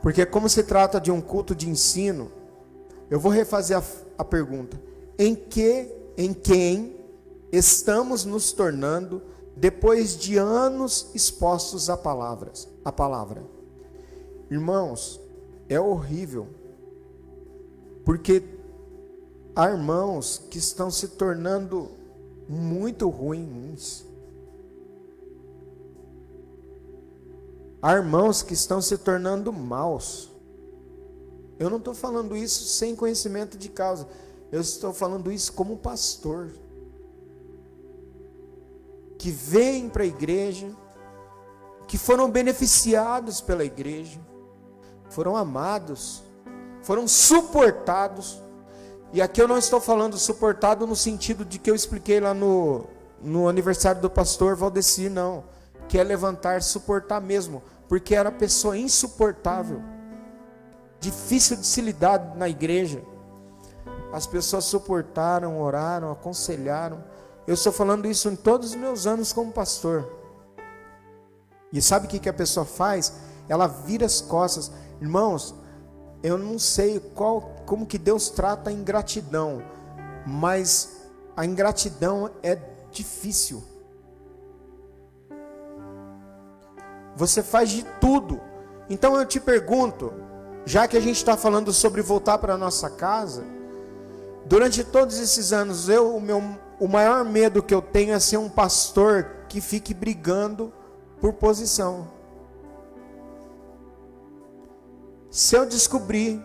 [0.02, 2.32] Porque como se trata de um culto de ensino,
[3.10, 3.84] eu vou refazer a,
[4.18, 4.82] a pergunta:
[5.18, 6.98] em que, em quem
[7.52, 9.22] estamos nos tornando
[9.56, 13.44] depois de anos expostos a palavras, a palavra?
[14.54, 15.20] Irmãos,
[15.68, 16.48] é horrível.
[18.06, 18.44] Porque
[19.56, 21.92] Há irmãos que estão se tornando
[22.50, 24.04] muito ruins.
[27.80, 30.32] Há irmãos que estão se tornando maus.
[31.60, 34.08] Eu não estou falando isso sem conhecimento de causa.
[34.52, 36.52] Eu estou falando isso como pastor.
[39.20, 40.76] Que vem para a igreja,
[41.88, 44.20] que foram beneficiados pela igreja,
[45.14, 46.24] foram amados,
[46.82, 48.42] foram suportados.
[49.12, 52.86] E aqui eu não estou falando suportado no sentido de que eu expliquei lá no,
[53.22, 55.44] no aniversário do pastor Valdeci, não.
[55.88, 57.62] Que é levantar, suportar mesmo
[57.94, 59.80] porque era pessoa insuportável,
[61.00, 63.04] difícil de se lidar na igreja.
[64.12, 67.04] As pessoas suportaram, oraram, aconselharam.
[67.46, 70.10] Eu estou falando isso em todos os meus anos como pastor.
[71.72, 73.14] E sabe o que, que a pessoa faz?
[73.48, 74.72] Ela vira as costas.
[75.02, 75.56] Irmãos,
[76.22, 79.62] eu não sei qual, como que Deus trata a ingratidão,
[80.26, 81.02] mas
[81.36, 82.58] a ingratidão é
[82.92, 83.64] difícil.
[87.16, 88.40] Você faz de tudo.
[88.90, 90.14] Então eu te pergunto,
[90.66, 93.44] já que a gente está falando sobre voltar para a nossa casa,
[94.46, 96.42] durante todos esses anos, eu, o, meu,
[96.80, 100.72] o maior medo que eu tenho é ser um pastor que fique brigando
[101.20, 102.13] por posição.
[105.34, 106.40] Se eu descobrir,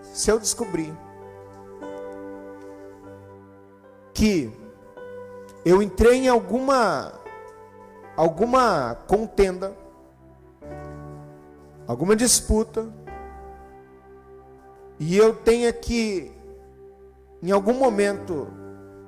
[0.00, 0.96] se eu descobrir
[4.12, 4.56] que
[5.64, 7.14] eu entrei em alguma
[8.16, 9.76] alguma contenda,
[11.84, 12.86] alguma disputa,
[15.00, 16.30] e eu tenha que,
[17.42, 18.46] em algum momento,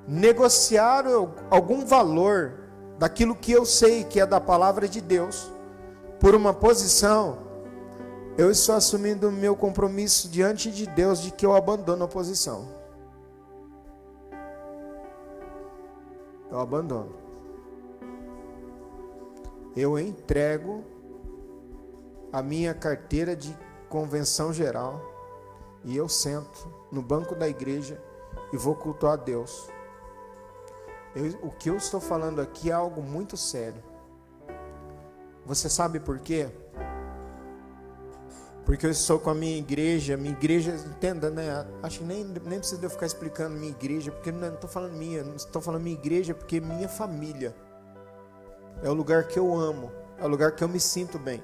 [0.05, 1.05] negociar
[1.49, 2.59] algum valor
[2.99, 5.49] daquilo que eu sei que é da palavra de Deus,
[6.19, 7.46] por uma posição,
[8.37, 12.67] eu estou assumindo o meu compromisso diante de Deus de que eu abandono a posição.
[16.49, 17.27] Eu abandono
[19.77, 20.83] eu entrego
[22.33, 23.55] a minha carteira de
[23.87, 24.99] convenção geral
[25.83, 28.01] e eu sento no banco da igreja
[28.51, 29.69] e vou cultuar a Deus.
[31.15, 33.83] Eu, o que eu estou falando aqui é algo muito sério.
[35.45, 36.49] Você sabe por quê?
[38.67, 41.65] Porque eu estou com a minha igreja, minha igreja, entenda, né?
[41.81, 45.21] Acho que nem, nem precisa eu ficar explicando minha igreja, porque não estou falando minha,
[45.37, 47.55] estou falando minha igreja, porque minha família.
[48.83, 49.89] É o lugar que eu amo.
[50.17, 51.41] É o lugar que eu me sinto bem.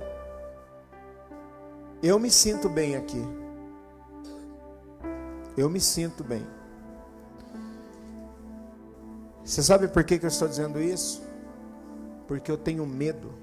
[2.03, 3.23] Eu me sinto bem aqui.
[5.55, 6.45] Eu me sinto bem.
[9.45, 11.23] Você sabe por que, que eu estou dizendo isso?
[12.27, 13.33] Porque eu tenho medo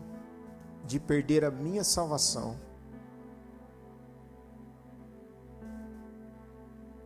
[0.85, 2.69] de perder a minha salvação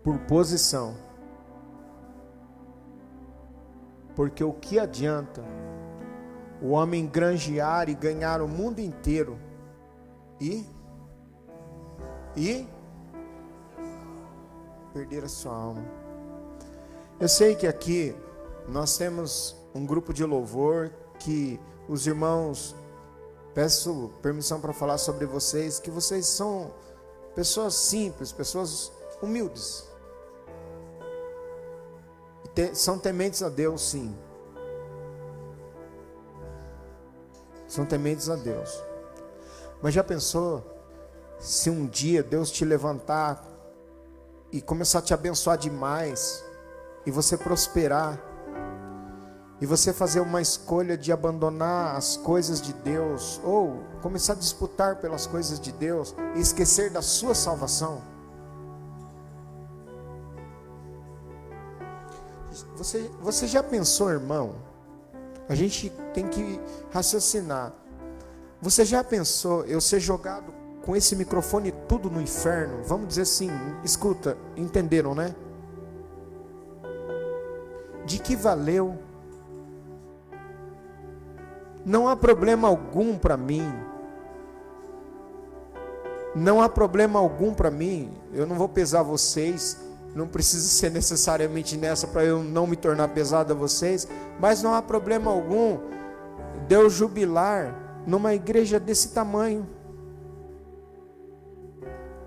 [0.04, 0.94] por posição.
[4.14, 5.42] Porque o que adianta
[6.62, 9.38] o homem granjear e ganhar o mundo inteiro
[10.40, 10.64] e
[12.36, 12.66] e
[14.92, 15.84] perder a sua alma.
[17.18, 18.14] Eu sei que aqui
[18.68, 22.74] nós temos um grupo de louvor que os irmãos
[23.54, 26.72] peço permissão para falar sobre vocês que vocês são
[27.34, 28.92] pessoas simples, pessoas
[29.22, 29.93] humildes.
[32.72, 34.14] São tementes a Deus, sim.
[37.74, 38.82] são tementes a Deus.
[39.82, 40.64] Mas já pensou
[41.40, 43.44] se um dia Deus te levantar
[44.52, 46.44] e começar a te abençoar demais
[47.04, 48.18] e você prosperar
[49.60, 54.96] e você fazer uma escolha de abandonar as coisas de Deus ou começar a disputar
[54.96, 58.13] pelas coisas de Deus e esquecer da sua salvação?
[62.76, 64.54] Você, você já pensou, irmão?
[65.48, 66.60] A gente tem que
[66.92, 67.72] raciocinar.
[68.60, 70.52] Você já pensou eu ser jogado
[70.82, 72.82] com esse microfone tudo no inferno?
[72.84, 73.50] Vamos dizer assim,
[73.82, 75.34] escuta, entenderam, né?
[78.06, 78.98] De que valeu?
[81.84, 83.70] Não há problema algum para mim.
[86.34, 88.12] Não há problema algum para mim.
[88.32, 89.83] Eu não vou pesar vocês
[90.14, 94.06] não precisa ser necessariamente nessa para eu não me tornar pesado a vocês,
[94.38, 95.78] mas não há problema algum
[96.68, 97.74] de eu jubilar
[98.06, 99.68] numa igreja desse tamanho.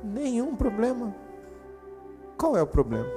[0.04, 1.16] Nenhum problema.
[2.38, 3.10] Qual é o problema?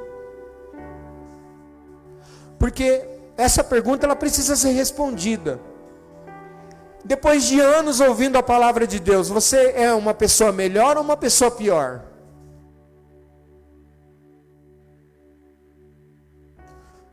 [2.59, 5.61] Porque essa pergunta ela precisa ser respondida.
[7.05, 11.17] Depois de anos ouvindo a palavra de Deus, você é uma pessoa melhor ou uma
[11.17, 12.10] pessoa pior?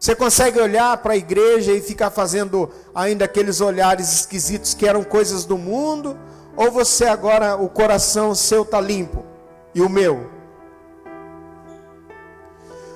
[0.08, 5.04] Você consegue olhar para a igreja e ficar fazendo ainda aqueles olhares esquisitos que eram
[5.04, 6.18] coisas do mundo?
[6.56, 9.26] Ou você agora, o coração seu está limpo
[9.76, 10.32] e o meu?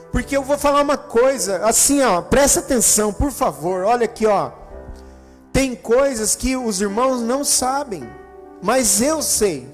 [0.09, 3.83] Porque eu vou falar uma coisa, assim, ó, presta atenção, por favor.
[3.83, 4.51] Olha aqui, ó.
[5.51, 8.09] Tem coisas que os irmãos não sabem,
[8.63, 9.67] mas eu sei.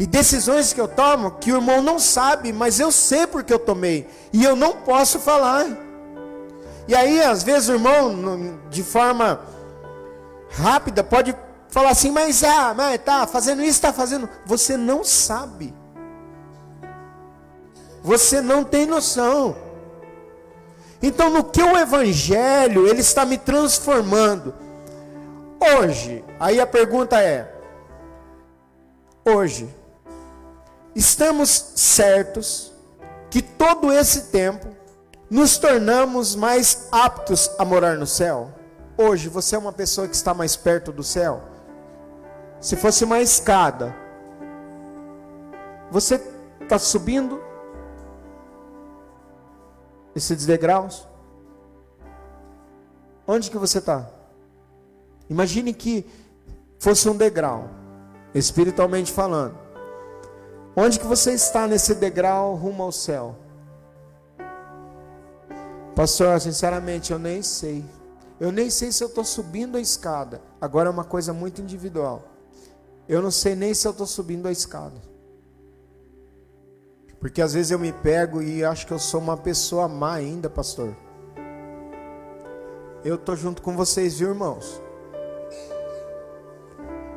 [0.00, 3.58] E decisões que eu tomo que o irmão não sabe, mas eu sei porque eu
[3.60, 4.08] tomei.
[4.32, 5.86] E eu não posso falar.
[6.88, 9.40] E aí, às vezes, o irmão, de forma
[10.50, 11.36] rápida, pode
[11.68, 14.26] falar assim: Mas, ah, mas tá fazendo isso, está fazendo.
[14.46, 15.74] Você não sabe.
[18.02, 19.54] Você não tem noção.
[21.02, 24.54] Então, no que o Evangelho ele está me transformando
[25.76, 26.24] hoje?
[26.40, 27.54] Aí a pergunta é:
[29.26, 29.68] hoje
[30.94, 32.72] estamos certos
[33.30, 34.77] que todo esse tempo
[35.30, 38.50] nos tornamos mais aptos a morar no céu?
[38.96, 41.42] Hoje você é uma pessoa que está mais perto do céu?
[42.60, 43.94] Se fosse uma escada,
[45.90, 46.20] você
[46.60, 47.40] está subindo
[50.14, 51.06] esses degraus?
[53.26, 54.08] Onde que você está?
[55.28, 56.06] Imagine que
[56.78, 57.68] fosse um degrau,
[58.34, 59.56] espiritualmente falando.
[60.74, 63.36] Onde que você está nesse degrau rumo ao céu?
[65.98, 67.84] Pastor, sinceramente, eu nem sei.
[68.38, 70.40] Eu nem sei se eu estou subindo a escada.
[70.60, 72.22] Agora é uma coisa muito individual.
[73.08, 74.94] Eu não sei nem se eu estou subindo a escada.
[77.18, 80.48] Porque às vezes eu me pego e acho que eu sou uma pessoa má ainda,
[80.48, 80.96] pastor.
[83.04, 84.80] Eu estou junto com vocês, viu, irmãos?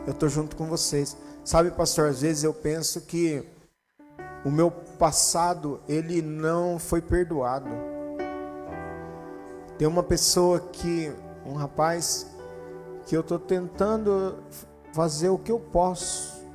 [0.07, 1.15] Eu estou junto com vocês.
[1.45, 3.47] Sabe, pastor, às vezes eu penso que
[4.43, 7.90] o meu passado, ele não foi perdoado.
[9.81, 11.11] Tem uma pessoa que,
[11.43, 12.27] um rapaz,
[13.07, 14.37] que eu estou tentando
[14.93, 16.45] fazer o que eu posso,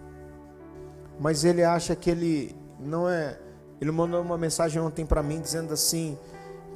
[1.19, 3.37] mas ele acha que ele não é.
[3.81, 6.17] Ele mandou uma mensagem ontem para mim dizendo assim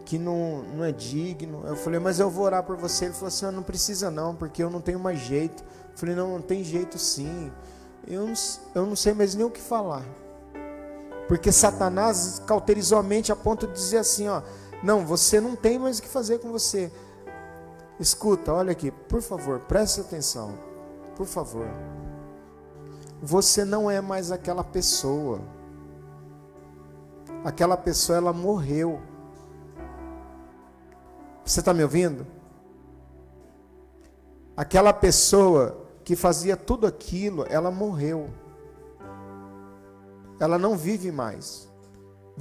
[0.04, 1.62] que não, não é digno.
[1.64, 3.04] Eu falei, mas eu vou orar por você.
[3.04, 5.62] Ele falou assim, ah, não precisa não, porque eu não tenho mais jeito.
[5.62, 7.52] Eu falei, não, não tem jeito sim.
[8.08, 8.34] Eu não,
[8.74, 10.02] eu não sei mais nem o que falar.
[11.28, 14.42] Porque Satanás cauterizou a mente a ponto de dizer assim, ó,
[14.82, 16.90] não, você não tem mais o que fazer com você.
[17.98, 20.58] Escuta, olha aqui, por favor, preste atenção.
[21.16, 21.66] Por favor.
[23.22, 25.40] Você não é mais aquela pessoa
[27.44, 29.00] aquela pessoa ela morreu.
[31.44, 32.26] Você está me ouvindo?
[34.56, 38.28] Aquela pessoa que fazia tudo aquilo, ela morreu.
[40.38, 41.69] Ela não vive mais.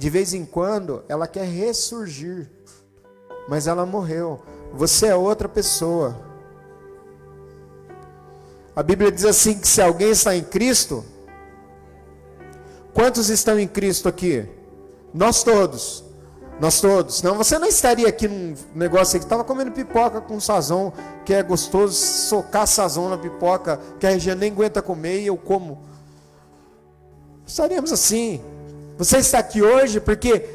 [0.00, 2.50] De vez em quando, ela quer ressurgir,
[3.46, 4.40] mas ela morreu.
[4.72, 6.16] Você é outra pessoa.
[8.74, 11.04] A Bíblia diz assim: que se alguém está em Cristo,
[12.94, 14.48] quantos estão em Cristo aqui?
[15.12, 16.02] Nós todos.
[16.58, 17.20] Nós todos.
[17.20, 20.94] Não, você não estaria aqui num negócio que estava comendo pipoca com sazão,
[21.26, 25.36] que é gostoso, socar sazão na pipoca, que a região nem aguenta comer e eu
[25.36, 25.82] como.
[27.46, 28.40] Estaríamos assim.
[29.00, 30.48] Você está aqui hoje porque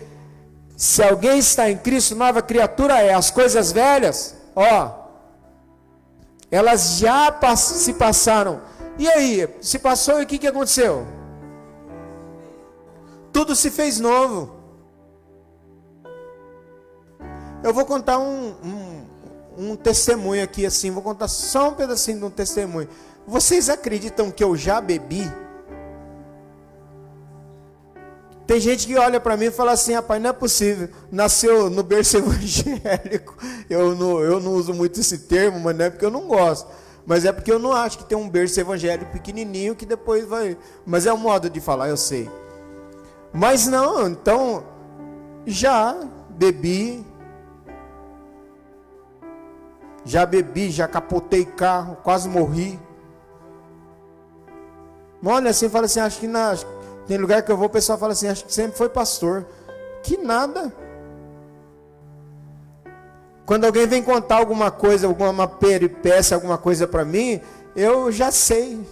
[0.78, 3.14] se alguém está em Cristo, nova criatura é.
[3.14, 5.08] As coisas velhas, ó,
[6.50, 8.62] elas já se passaram.
[8.98, 11.06] E aí, se passou e o que, que aconteceu?
[13.36, 14.56] tudo se fez novo.
[17.62, 19.06] Eu vou contar um, um,
[19.58, 22.88] um, testemunho aqui, assim, vou contar só um pedacinho de um testemunho.
[23.28, 25.30] Vocês acreditam que eu já bebi?
[28.48, 30.90] Tem gente que olha para mim e fala assim, rapaz, não é possível.
[31.12, 33.36] Nasceu no berço evangélico.
[33.70, 36.68] Eu não, eu não uso muito esse termo, mas não é porque eu não gosto.
[37.06, 40.58] Mas é porque eu não acho que tem um berço evangélico pequenininho que depois vai.
[40.86, 42.30] Mas é um modo de falar, eu sei.
[43.34, 44.64] Mas não, então
[45.46, 45.96] já
[46.30, 47.06] bebi,
[50.04, 52.80] já bebi, já capotei carro, quase morri.
[55.24, 56.56] Olha assim, fala assim, acho que na,
[57.08, 59.46] tem lugar que eu vou, o pessoal fala assim, acho que sempre foi pastor.
[60.04, 60.72] Que nada.
[63.46, 67.40] Quando alguém vem contar alguma coisa, alguma peripécia, alguma coisa para mim,
[67.76, 68.86] eu já sei.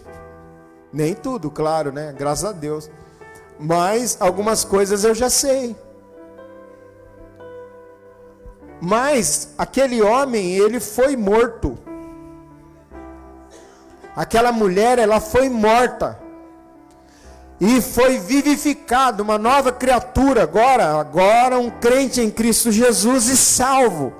[0.92, 2.14] Nem tudo, claro, né?
[2.18, 2.90] Graças a Deus
[3.60, 5.76] mas algumas coisas eu já sei.
[8.82, 11.78] Mas aquele homem, ele foi morto.
[14.16, 16.20] Aquela mulher, ela foi morta.
[17.60, 24.14] E foi vivificado, uma nova criatura agora, agora um crente em Cristo Jesus e salvo.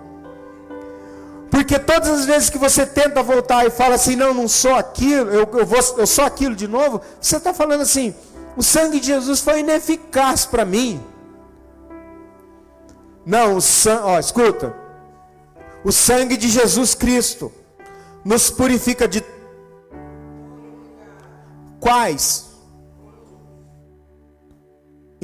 [1.50, 5.30] Porque todas as vezes que você tenta voltar e fala assim, não, não sou aquilo,
[5.30, 8.16] eu, eu, vou, eu sou aquilo de novo, você está falando assim,
[8.56, 11.02] o sangue de Jesus foi ineficaz para mim.
[13.26, 14.76] Não, o sangue, ó, escuta.
[15.84, 17.52] O sangue de Jesus Cristo
[18.24, 19.24] nos purifica de
[21.80, 22.53] quais?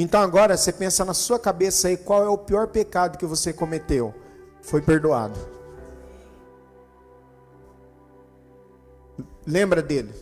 [0.01, 3.51] Então agora você pensa na sua cabeça aí qual é o pior pecado que você
[3.51, 4.15] cometeu.
[4.61, 5.37] Foi perdoado.
[9.45, 10.13] Lembra dele.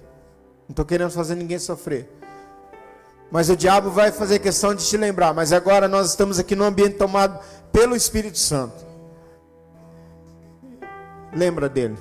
[0.68, 2.12] Não estou querendo fazer ninguém sofrer.
[3.30, 5.32] Mas o diabo vai fazer questão de te lembrar.
[5.32, 7.40] Mas agora nós estamos aqui num ambiente tomado
[7.72, 8.84] pelo Espírito Santo.
[11.36, 11.98] Lembra dele.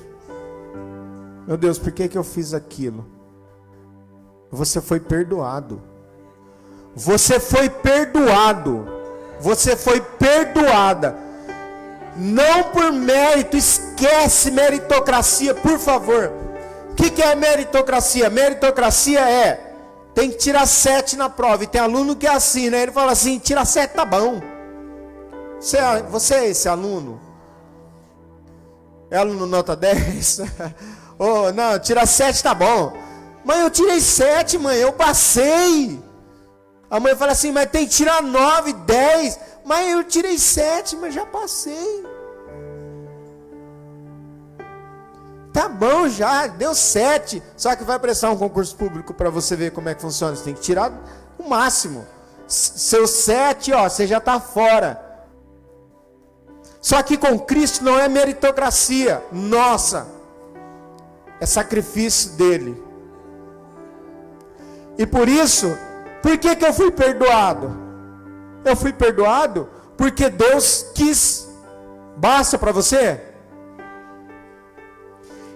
[1.47, 3.07] Meu Deus, por que, que eu fiz aquilo?
[4.51, 5.83] Você foi perdoado.
[6.97, 8.89] Você foi perdoado.
[9.39, 11.17] Você foi perdoada.
[12.17, 16.47] Não por mérito, esquece meritocracia, por favor
[16.97, 18.31] que, que é meritocracia?
[18.31, 19.63] Meritocracia é
[20.15, 21.63] tem que tirar sete na prova.
[21.63, 22.83] E tem aluno que é assim, né?
[22.83, 24.41] Ele fala assim: tira sete, tá bom.
[25.61, 27.21] Você, é, você é esse aluno?
[29.11, 30.41] É aluno nota 10?
[31.19, 32.97] oh, não, tira sete, tá bom.
[33.45, 36.03] Mãe, eu tirei sete, mãe, eu passei.
[36.91, 39.39] A mãe fala assim: mas tem que tirar nove, dez.
[39.65, 42.05] Mãe, eu tirei sete, mas já passei.
[45.53, 47.43] Tá bom já, deu sete.
[47.57, 50.37] Só que vai prestar um concurso público para você ver como é que funciona.
[50.37, 50.93] Você tem que tirar
[51.39, 52.07] o máximo.
[52.47, 55.07] Seu sete, ó, você já está fora.
[56.81, 60.07] Só que com Cristo não é meritocracia nossa,
[61.41, 62.81] é sacrifício dele.
[64.97, 65.77] E por isso,
[66.27, 67.71] por que, que eu fui perdoado?
[68.65, 71.49] Eu fui perdoado porque Deus quis.
[72.17, 73.21] Basta para você?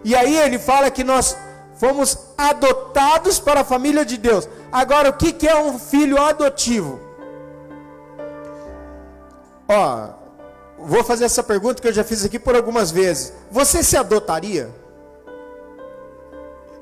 [0.04, 1.36] E aí ele fala que nós
[1.74, 4.48] fomos adotados para a família de Deus.
[4.70, 7.00] Agora, o que, é um filho adotivo?
[9.68, 10.10] Ó,
[10.78, 13.32] vou fazer essa pergunta que eu já fiz aqui por algumas vezes.
[13.50, 14.70] Você se adotaria?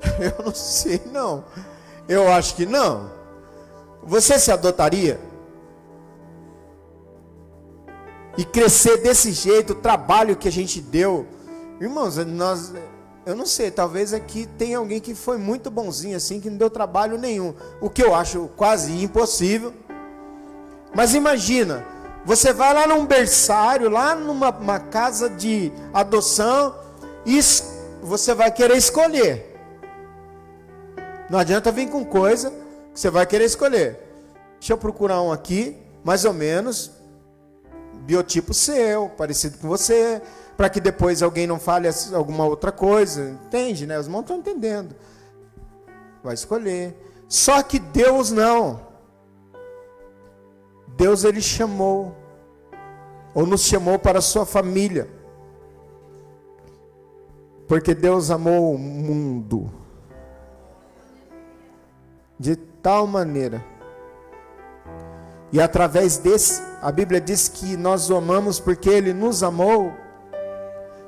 [0.21, 1.43] Eu não sei, não.
[2.07, 3.18] Eu acho que não.
[4.03, 5.21] Você se adotaria?
[8.37, 11.27] E crescer desse jeito, o trabalho que a gente deu.
[11.81, 12.73] Irmãos, nós
[13.29, 16.71] eu não sei, talvez aqui tenha alguém que foi muito bonzinho assim, que não deu
[16.71, 17.55] trabalho nenhum.
[17.79, 19.75] O que eu acho quase impossível.
[20.95, 21.85] Mas imagina,
[22.25, 26.75] você vai lá num berçário, lá numa casa de adoção,
[27.27, 27.39] e
[28.03, 29.61] você vai querer escolher.
[31.29, 32.51] Não adianta vir com coisa
[32.99, 33.97] você vai querer escolher.
[34.59, 36.91] Deixa eu procurar um aqui, mais ou menos,
[38.01, 40.21] biotipo seu, parecido com você,
[40.57, 43.39] para que depois alguém não fale alguma outra coisa.
[43.47, 43.97] Entende, né?
[44.01, 44.97] Os irmãos estão entendendo.
[46.25, 46.97] Vai escolher.
[47.29, 48.81] Só que Deus não.
[50.97, 52.17] Deus ele chamou
[53.33, 55.09] ou nos chamou para a sua família.
[57.69, 59.71] Porque Deus amou o mundo
[62.37, 63.63] de tal maneira.
[65.53, 69.93] E através desse, a Bíblia diz que nós o amamos porque ele nos amou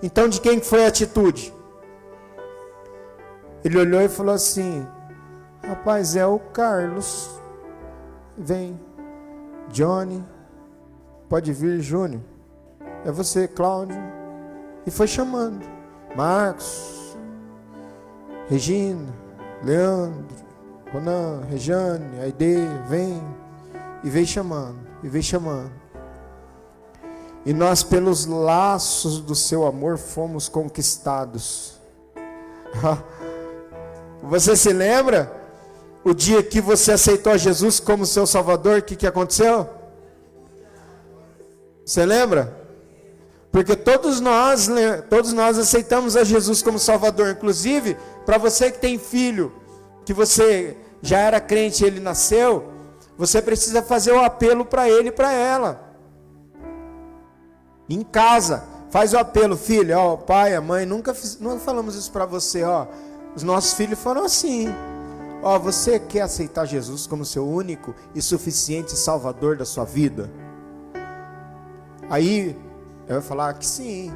[0.03, 1.55] então de quem foi a atitude?
[3.65, 4.87] Ele olhou e falou assim:
[5.67, 7.31] Rapaz, é o Carlos.
[8.37, 8.79] Vem.
[9.69, 10.23] Johnny.
[11.31, 12.23] Pode vir, Júnior.
[13.07, 13.97] É você, Cláudio.
[14.87, 15.65] E foi chamando.
[16.15, 17.17] Marcos.
[18.49, 19.15] Regina.
[19.63, 20.50] Leandro.
[20.93, 21.43] Ronan.
[21.51, 22.21] Rejane.
[22.21, 22.67] Aide.
[22.89, 23.23] Vem.
[24.03, 24.79] E veio chamando.
[25.03, 25.73] E veio chamando.
[27.45, 31.75] E nós, pelos laços do seu amor, fomos conquistados.
[34.23, 35.39] Você se lembra?
[36.05, 39.69] O dia que você aceitou Jesus como seu Salvador, o que, que aconteceu?
[41.85, 42.59] Você lembra?
[43.53, 44.69] Porque todos nós,
[45.11, 47.31] todos nós aceitamos a Jesus como Salvador.
[47.31, 49.53] Inclusive, para você que tem filho,
[50.11, 52.73] que você já era crente e ele nasceu,
[53.17, 55.89] você precisa fazer o apelo para ele e para ela
[57.89, 58.65] em casa.
[58.91, 62.65] Faz o apelo, filho, ó, pai, a mãe, nunca, fiz, nunca falamos isso para você,
[62.65, 62.89] ó.
[63.37, 64.67] Os nossos filhos foram assim.
[65.45, 70.29] Ó, você quer aceitar Jesus como seu único e suficiente Salvador da sua vida?
[72.11, 72.59] Aí
[73.07, 74.13] eu vou falar que sim.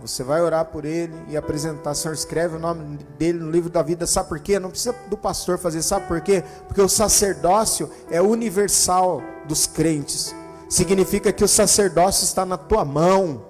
[0.00, 1.94] Você vai orar por ele e apresentar.
[1.94, 4.06] Senhor, escreve o nome dele no livro da vida.
[4.06, 4.58] Sabe por quê?
[4.58, 5.82] Não precisa do pastor fazer.
[5.82, 6.42] Sabe por quê?
[6.66, 10.34] Porque o sacerdócio é universal dos crentes
[10.70, 13.44] significa que o sacerdócio está na tua mão.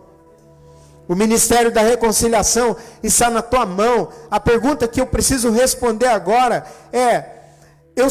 [1.07, 4.09] O ministério da reconciliação está na tua mão.
[4.30, 7.24] A pergunta que eu preciso responder agora é:
[7.94, 8.07] eu,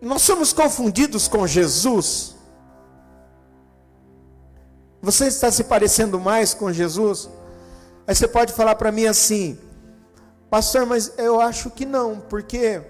[0.00, 2.34] nós somos confundidos com Jesus?
[5.02, 7.28] Você está se parecendo mais com Jesus?
[8.06, 9.58] Aí você pode falar para mim assim,
[10.50, 12.82] pastor, mas eu acho que não, porque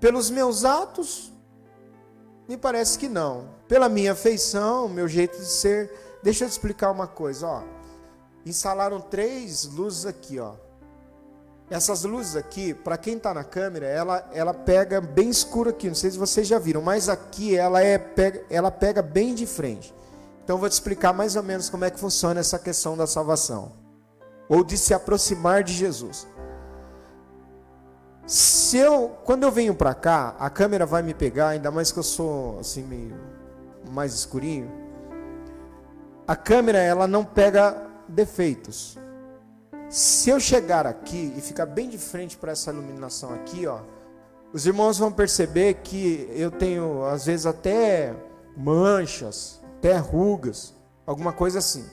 [0.00, 1.32] pelos meus atos,
[2.48, 3.48] me parece que não.
[3.68, 6.18] Pela minha feição, meu jeito de ser.
[6.22, 7.62] Deixa eu te explicar uma coisa, ó.
[8.44, 10.54] Instalaram três luzes aqui, ó.
[11.70, 15.86] Essas luzes aqui, para quem está na câmera, ela, ela pega bem escuro aqui.
[15.86, 19.46] Não sei se vocês já viram, mas aqui ela, é, pega, ela pega bem de
[19.46, 19.94] frente.
[20.42, 23.81] Então vou te explicar mais ou menos como é que funciona essa questão da salvação.
[24.48, 26.26] Ou de se aproximar de Jesus.
[28.26, 31.98] Se eu, quando eu venho para cá, a câmera vai me pegar, ainda mais que
[31.98, 33.14] eu sou assim meio
[33.90, 34.70] mais escurinho.
[36.26, 37.76] A câmera ela não pega
[38.08, 38.98] defeitos.
[39.90, 43.80] Se eu chegar aqui e ficar bem de frente para essa iluminação aqui, ó,
[44.52, 48.14] os irmãos vão perceber que eu tenho às vezes até
[48.56, 50.74] manchas, até rugas,
[51.06, 51.84] alguma coisa assim.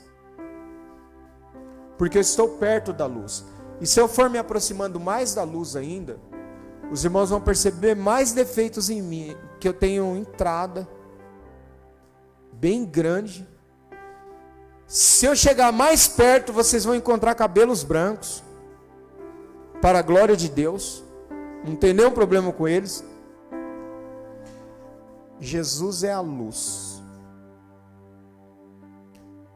[1.99, 3.45] Porque eu estou perto da luz.
[3.79, 6.19] E se eu for me aproximando mais da luz ainda,
[6.91, 10.89] os irmãos vão perceber mais defeitos em mim, que eu tenho entrada
[12.51, 13.47] bem grande
[14.89, 18.43] se eu chegar mais perto, vocês vão encontrar cabelos brancos.
[19.79, 21.03] Para a glória de Deus.
[21.63, 23.05] Não tem nenhum problema com eles.
[25.39, 27.03] Jesus é a luz.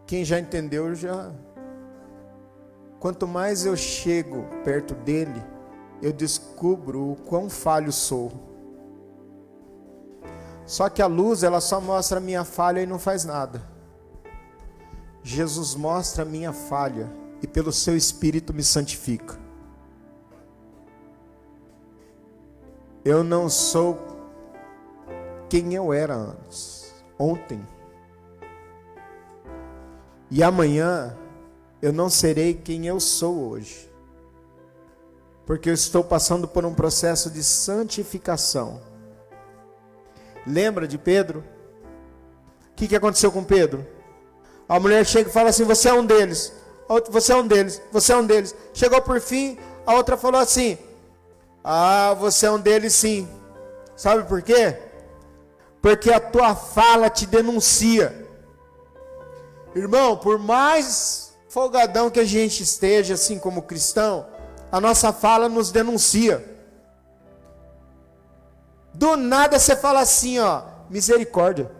[0.05, 1.31] Quem já entendeu já.
[3.03, 5.43] Quanto mais eu chego perto dele,
[6.01, 8.31] eu descubro o quão falho sou.
[10.65, 13.61] Só que a luz, ela só mostra a minha falha e não faz nada.
[15.21, 19.37] Jesus mostra a minha falha e pelo seu espírito me santifica.
[23.03, 23.99] Eu não sou
[25.49, 27.67] quem eu era antes, ontem.
[30.31, 31.17] E amanhã
[31.83, 33.91] eu não serei quem eu sou hoje.
[35.45, 38.79] Porque eu estou passando por um processo de santificação.
[40.47, 41.43] Lembra de Pedro?
[42.71, 43.85] O que, que aconteceu com Pedro?
[44.69, 46.53] A mulher chega e fala assim: Você é um deles.
[47.09, 47.81] Você é um deles.
[47.91, 48.55] Você é um deles.
[48.73, 50.77] Chegou por fim, a outra falou assim:
[51.61, 53.27] Ah, você é um deles sim.
[53.93, 54.79] Sabe por quê?
[55.81, 58.25] Porque a tua fala te denuncia.
[59.75, 64.25] Irmão, por mais folgadão que a gente esteja, assim como cristão,
[64.71, 66.43] a nossa fala nos denuncia.
[68.91, 71.71] Do nada você fala assim, ó, misericórdia,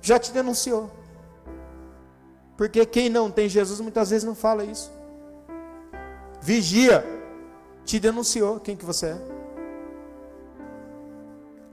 [0.00, 0.88] já te denunciou.
[2.56, 4.92] Porque quem não tem Jesus muitas vezes não fala isso.
[6.40, 7.04] Vigia,
[7.84, 9.18] te denunciou quem que você é.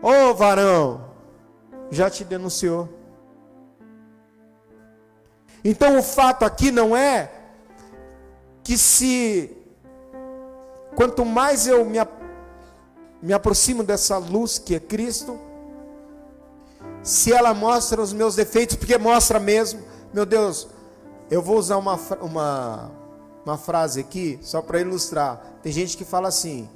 [0.01, 1.05] Ô oh, varão,
[1.91, 2.89] já te denunciou.
[5.63, 7.42] Então o fato aqui não é
[8.63, 9.55] que se
[10.95, 11.97] quanto mais eu me,
[13.21, 15.37] me aproximo dessa luz que é Cristo,
[17.03, 19.81] se ela mostra os meus defeitos, porque mostra mesmo,
[20.13, 20.69] meu Deus,
[21.29, 22.91] eu vou usar uma, uma,
[23.45, 25.57] uma frase aqui, só para ilustrar.
[25.61, 26.69] Tem gente que fala assim: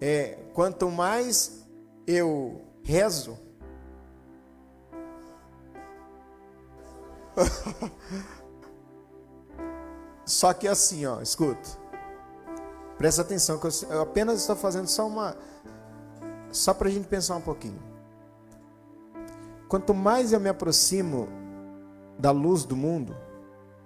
[0.00, 1.64] é, quanto mais
[2.06, 3.36] eu rezo,
[10.26, 11.68] só que assim, ó, escuta.
[12.98, 15.36] Presta atenção que eu, apenas estou fazendo só uma
[16.50, 17.80] só para a gente pensar um pouquinho.
[19.68, 21.28] Quanto mais eu me aproximo
[22.18, 23.16] da luz do mundo,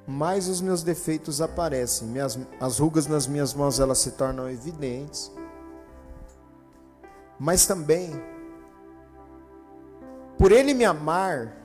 [0.07, 2.09] mais os meus defeitos aparecem.
[2.09, 5.33] Minhas, as rugas nas minhas mãos elas se tornam evidentes.
[7.39, 8.13] Mas também,
[10.39, 11.57] por Ele me amar,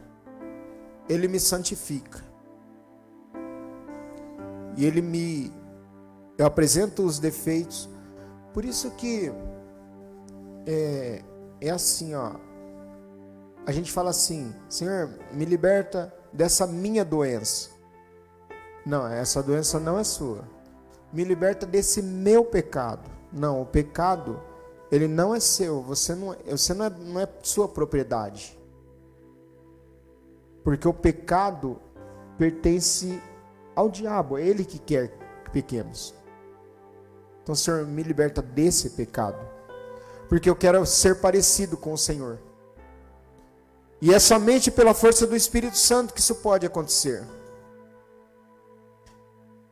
[1.08, 2.24] Ele me santifica.
[4.76, 5.54] E Ele me.
[6.38, 7.90] Eu apresento os defeitos.
[8.54, 9.32] Por isso que
[10.66, 11.22] é,
[11.62, 12.34] é assim, ó.
[13.66, 17.70] A gente fala assim: Senhor, me liberta dessa minha doença.
[18.86, 20.44] Não, essa doença não é sua.
[21.12, 23.10] Me liberta desse meu pecado.
[23.32, 24.42] Não, o pecado,
[24.92, 25.82] ele não é seu.
[25.82, 28.58] Você não, você não, é, não é sua propriedade.
[30.64, 31.80] Porque o pecado
[32.38, 33.22] pertence
[33.76, 34.38] ao diabo.
[34.38, 35.10] É ele que quer
[35.44, 36.14] que pequemos.
[37.44, 39.38] Então, Senhor, me liberta desse pecado.
[40.28, 42.40] Porque eu quero ser parecido com o Senhor.
[44.02, 47.24] E é somente pela força do Espírito Santo que isso pode acontecer.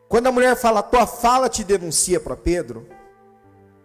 [0.07, 2.87] Quando a mulher fala, tua fala te denuncia para Pedro,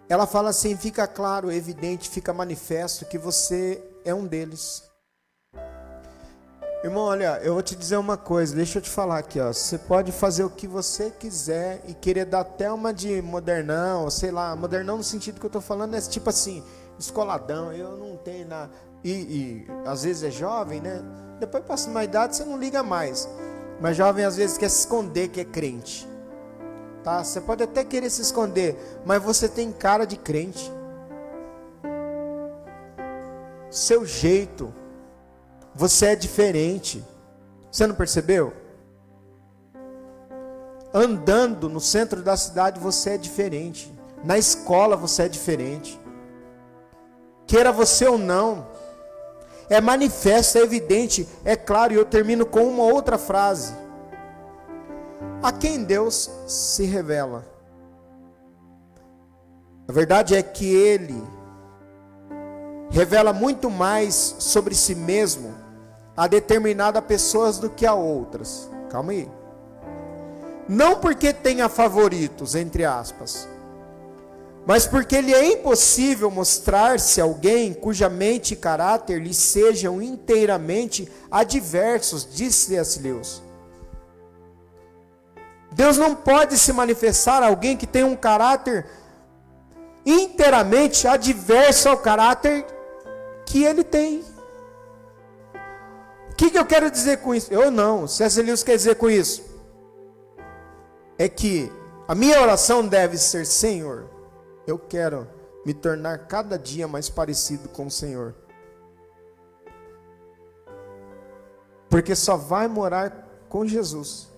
[0.08, 4.87] ela fala assim: fica claro, evidente, fica manifesto que você é um deles.
[6.82, 9.52] Irmão, olha, eu vou te dizer uma coisa, deixa eu te falar aqui, ó.
[9.52, 14.30] Você pode fazer o que você quiser e querer dar até uma de modernão, sei
[14.30, 16.62] lá, modernão no sentido que eu tô falando é tipo assim,
[16.96, 18.70] escoladão, eu não tenho nada.
[19.02, 21.02] E, e às vezes é jovem, né?
[21.40, 23.28] Depois passa uma idade, você não liga mais.
[23.80, 26.08] Mas jovem às vezes quer se esconder que é crente.
[27.02, 27.24] Tá?
[27.24, 30.72] Você pode até querer se esconder, mas você tem cara de crente.
[33.68, 34.72] Seu jeito,
[35.78, 37.04] você é diferente.
[37.70, 38.52] Você não percebeu?
[40.92, 43.94] Andando no centro da cidade você é diferente.
[44.24, 45.98] Na escola você é diferente.
[47.46, 48.66] Queira você ou não.
[49.70, 51.92] É manifesto, é evidente, é claro.
[51.92, 53.72] E eu termino com uma outra frase.
[55.40, 57.46] A quem Deus se revela?
[59.86, 61.22] A verdade é que Ele
[62.90, 65.67] revela muito mais sobre si mesmo
[66.18, 68.68] a determinadas pessoas do que a outras.
[68.90, 69.30] Calma aí.
[70.68, 73.48] Não porque tenha favoritos, entre aspas,
[74.66, 82.26] mas porque lhe é impossível mostrar-se alguém cuja mente e caráter lhe sejam inteiramente adversos,
[82.34, 82.98] disse C.S.
[83.00, 83.40] Lewis.
[85.70, 88.86] Deus não pode se manifestar a alguém que tem um caráter
[90.04, 92.66] inteiramente adverso ao caráter
[93.46, 94.24] que ele tem
[96.38, 97.52] que, que eu quero dizer com isso?
[97.52, 98.06] Eu não.
[98.06, 98.40] C.S.
[98.40, 99.42] Lewis quer dizer com isso?
[101.18, 101.70] É que
[102.06, 104.08] a minha oração deve ser: Senhor,
[104.64, 105.26] eu quero
[105.66, 108.36] me tornar cada dia mais parecido com o Senhor.
[111.90, 114.28] Porque só vai morar com Jesus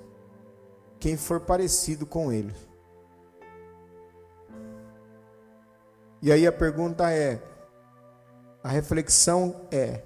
[0.98, 2.55] quem for parecido com Ele.
[6.22, 7.42] E aí a pergunta é:
[8.64, 10.03] a reflexão é: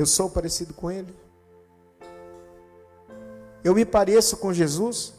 [0.00, 1.14] eu sou parecido com Ele?
[3.62, 5.12] Eu me pareço com Jesus?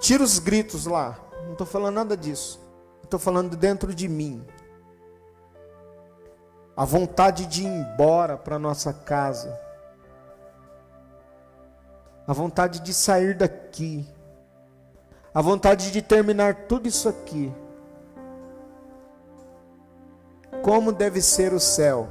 [0.00, 1.16] Tira os gritos lá.
[1.44, 2.60] Não estou falando nada disso.
[3.04, 4.44] Estou falando dentro de mim.
[6.76, 9.56] A vontade de ir embora para nossa casa.
[12.26, 14.04] A vontade de sair daqui.
[15.32, 17.54] A vontade de terminar tudo isso aqui
[20.62, 22.08] como deve ser o céu.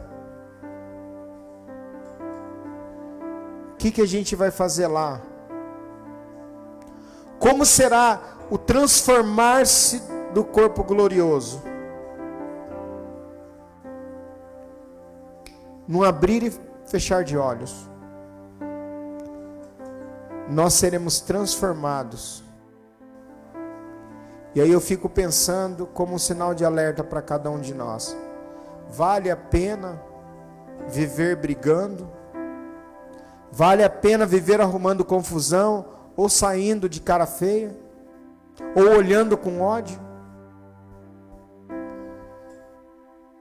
[3.73, 5.21] O que, que a gente vai fazer lá?
[7.39, 8.19] Como será
[8.49, 10.01] o transformar-se
[10.33, 11.61] do corpo glorioso?
[15.87, 16.51] No abrir e
[16.89, 17.87] fechar de olhos,
[20.49, 22.43] nós seremos transformados.
[24.55, 28.17] E aí eu fico pensando como um sinal de alerta para cada um de nós.
[28.89, 30.01] Vale a pena
[30.87, 32.09] viver brigando?
[33.51, 35.85] Vale a pena viver arrumando confusão
[36.15, 37.75] ou saindo de cara feia?
[38.75, 39.99] Ou olhando com ódio?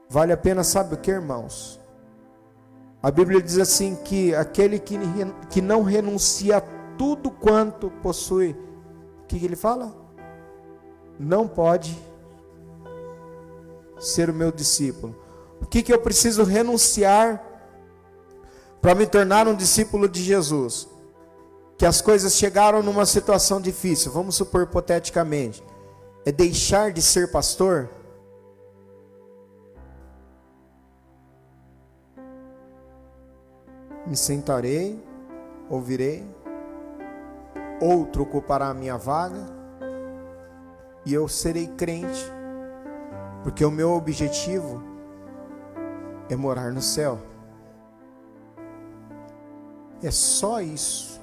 [0.09, 1.79] Vale a pena, sabe o que, irmãos?
[3.01, 4.97] A Bíblia diz assim que aquele que,
[5.49, 6.61] que não renuncia a
[6.97, 8.55] tudo quanto possui,
[9.23, 9.93] o que, que ele fala?
[11.19, 11.97] Não pode
[13.99, 15.15] ser o meu discípulo.
[15.61, 17.43] O que, que eu preciso renunciar
[18.81, 20.87] para me tornar um discípulo de Jesus?
[21.77, 25.63] Que as coisas chegaram numa situação difícil, vamos supor hipoteticamente,
[26.25, 27.89] é deixar de ser pastor?
[34.05, 35.03] Me sentarei,
[35.69, 36.25] ouvirei,
[37.81, 39.45] outro ocupará a minha vaga,
[41.05, 42.31] e eu serei crente,
[43.43, 44.96] porque o meu objetivo
[46.29, 47.19] é morar no céu.
[50.01, 51.19] É só isso.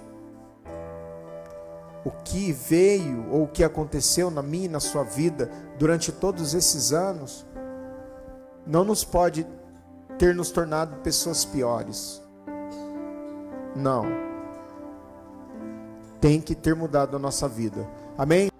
[2.04, 6.52] O que veio ou o que aconteceu na minha e na sua vida durante todos
[6.54, 7.46] esses anos
[8.66, 9.46] não nos pode
[10.18, 12.22] ter nos tornado pessoas piores.
[13.74, 14.04] Não.
[16.20, 17.86] Tem que ter mudado a nossa vida.
[18.16, 18.53] Amém?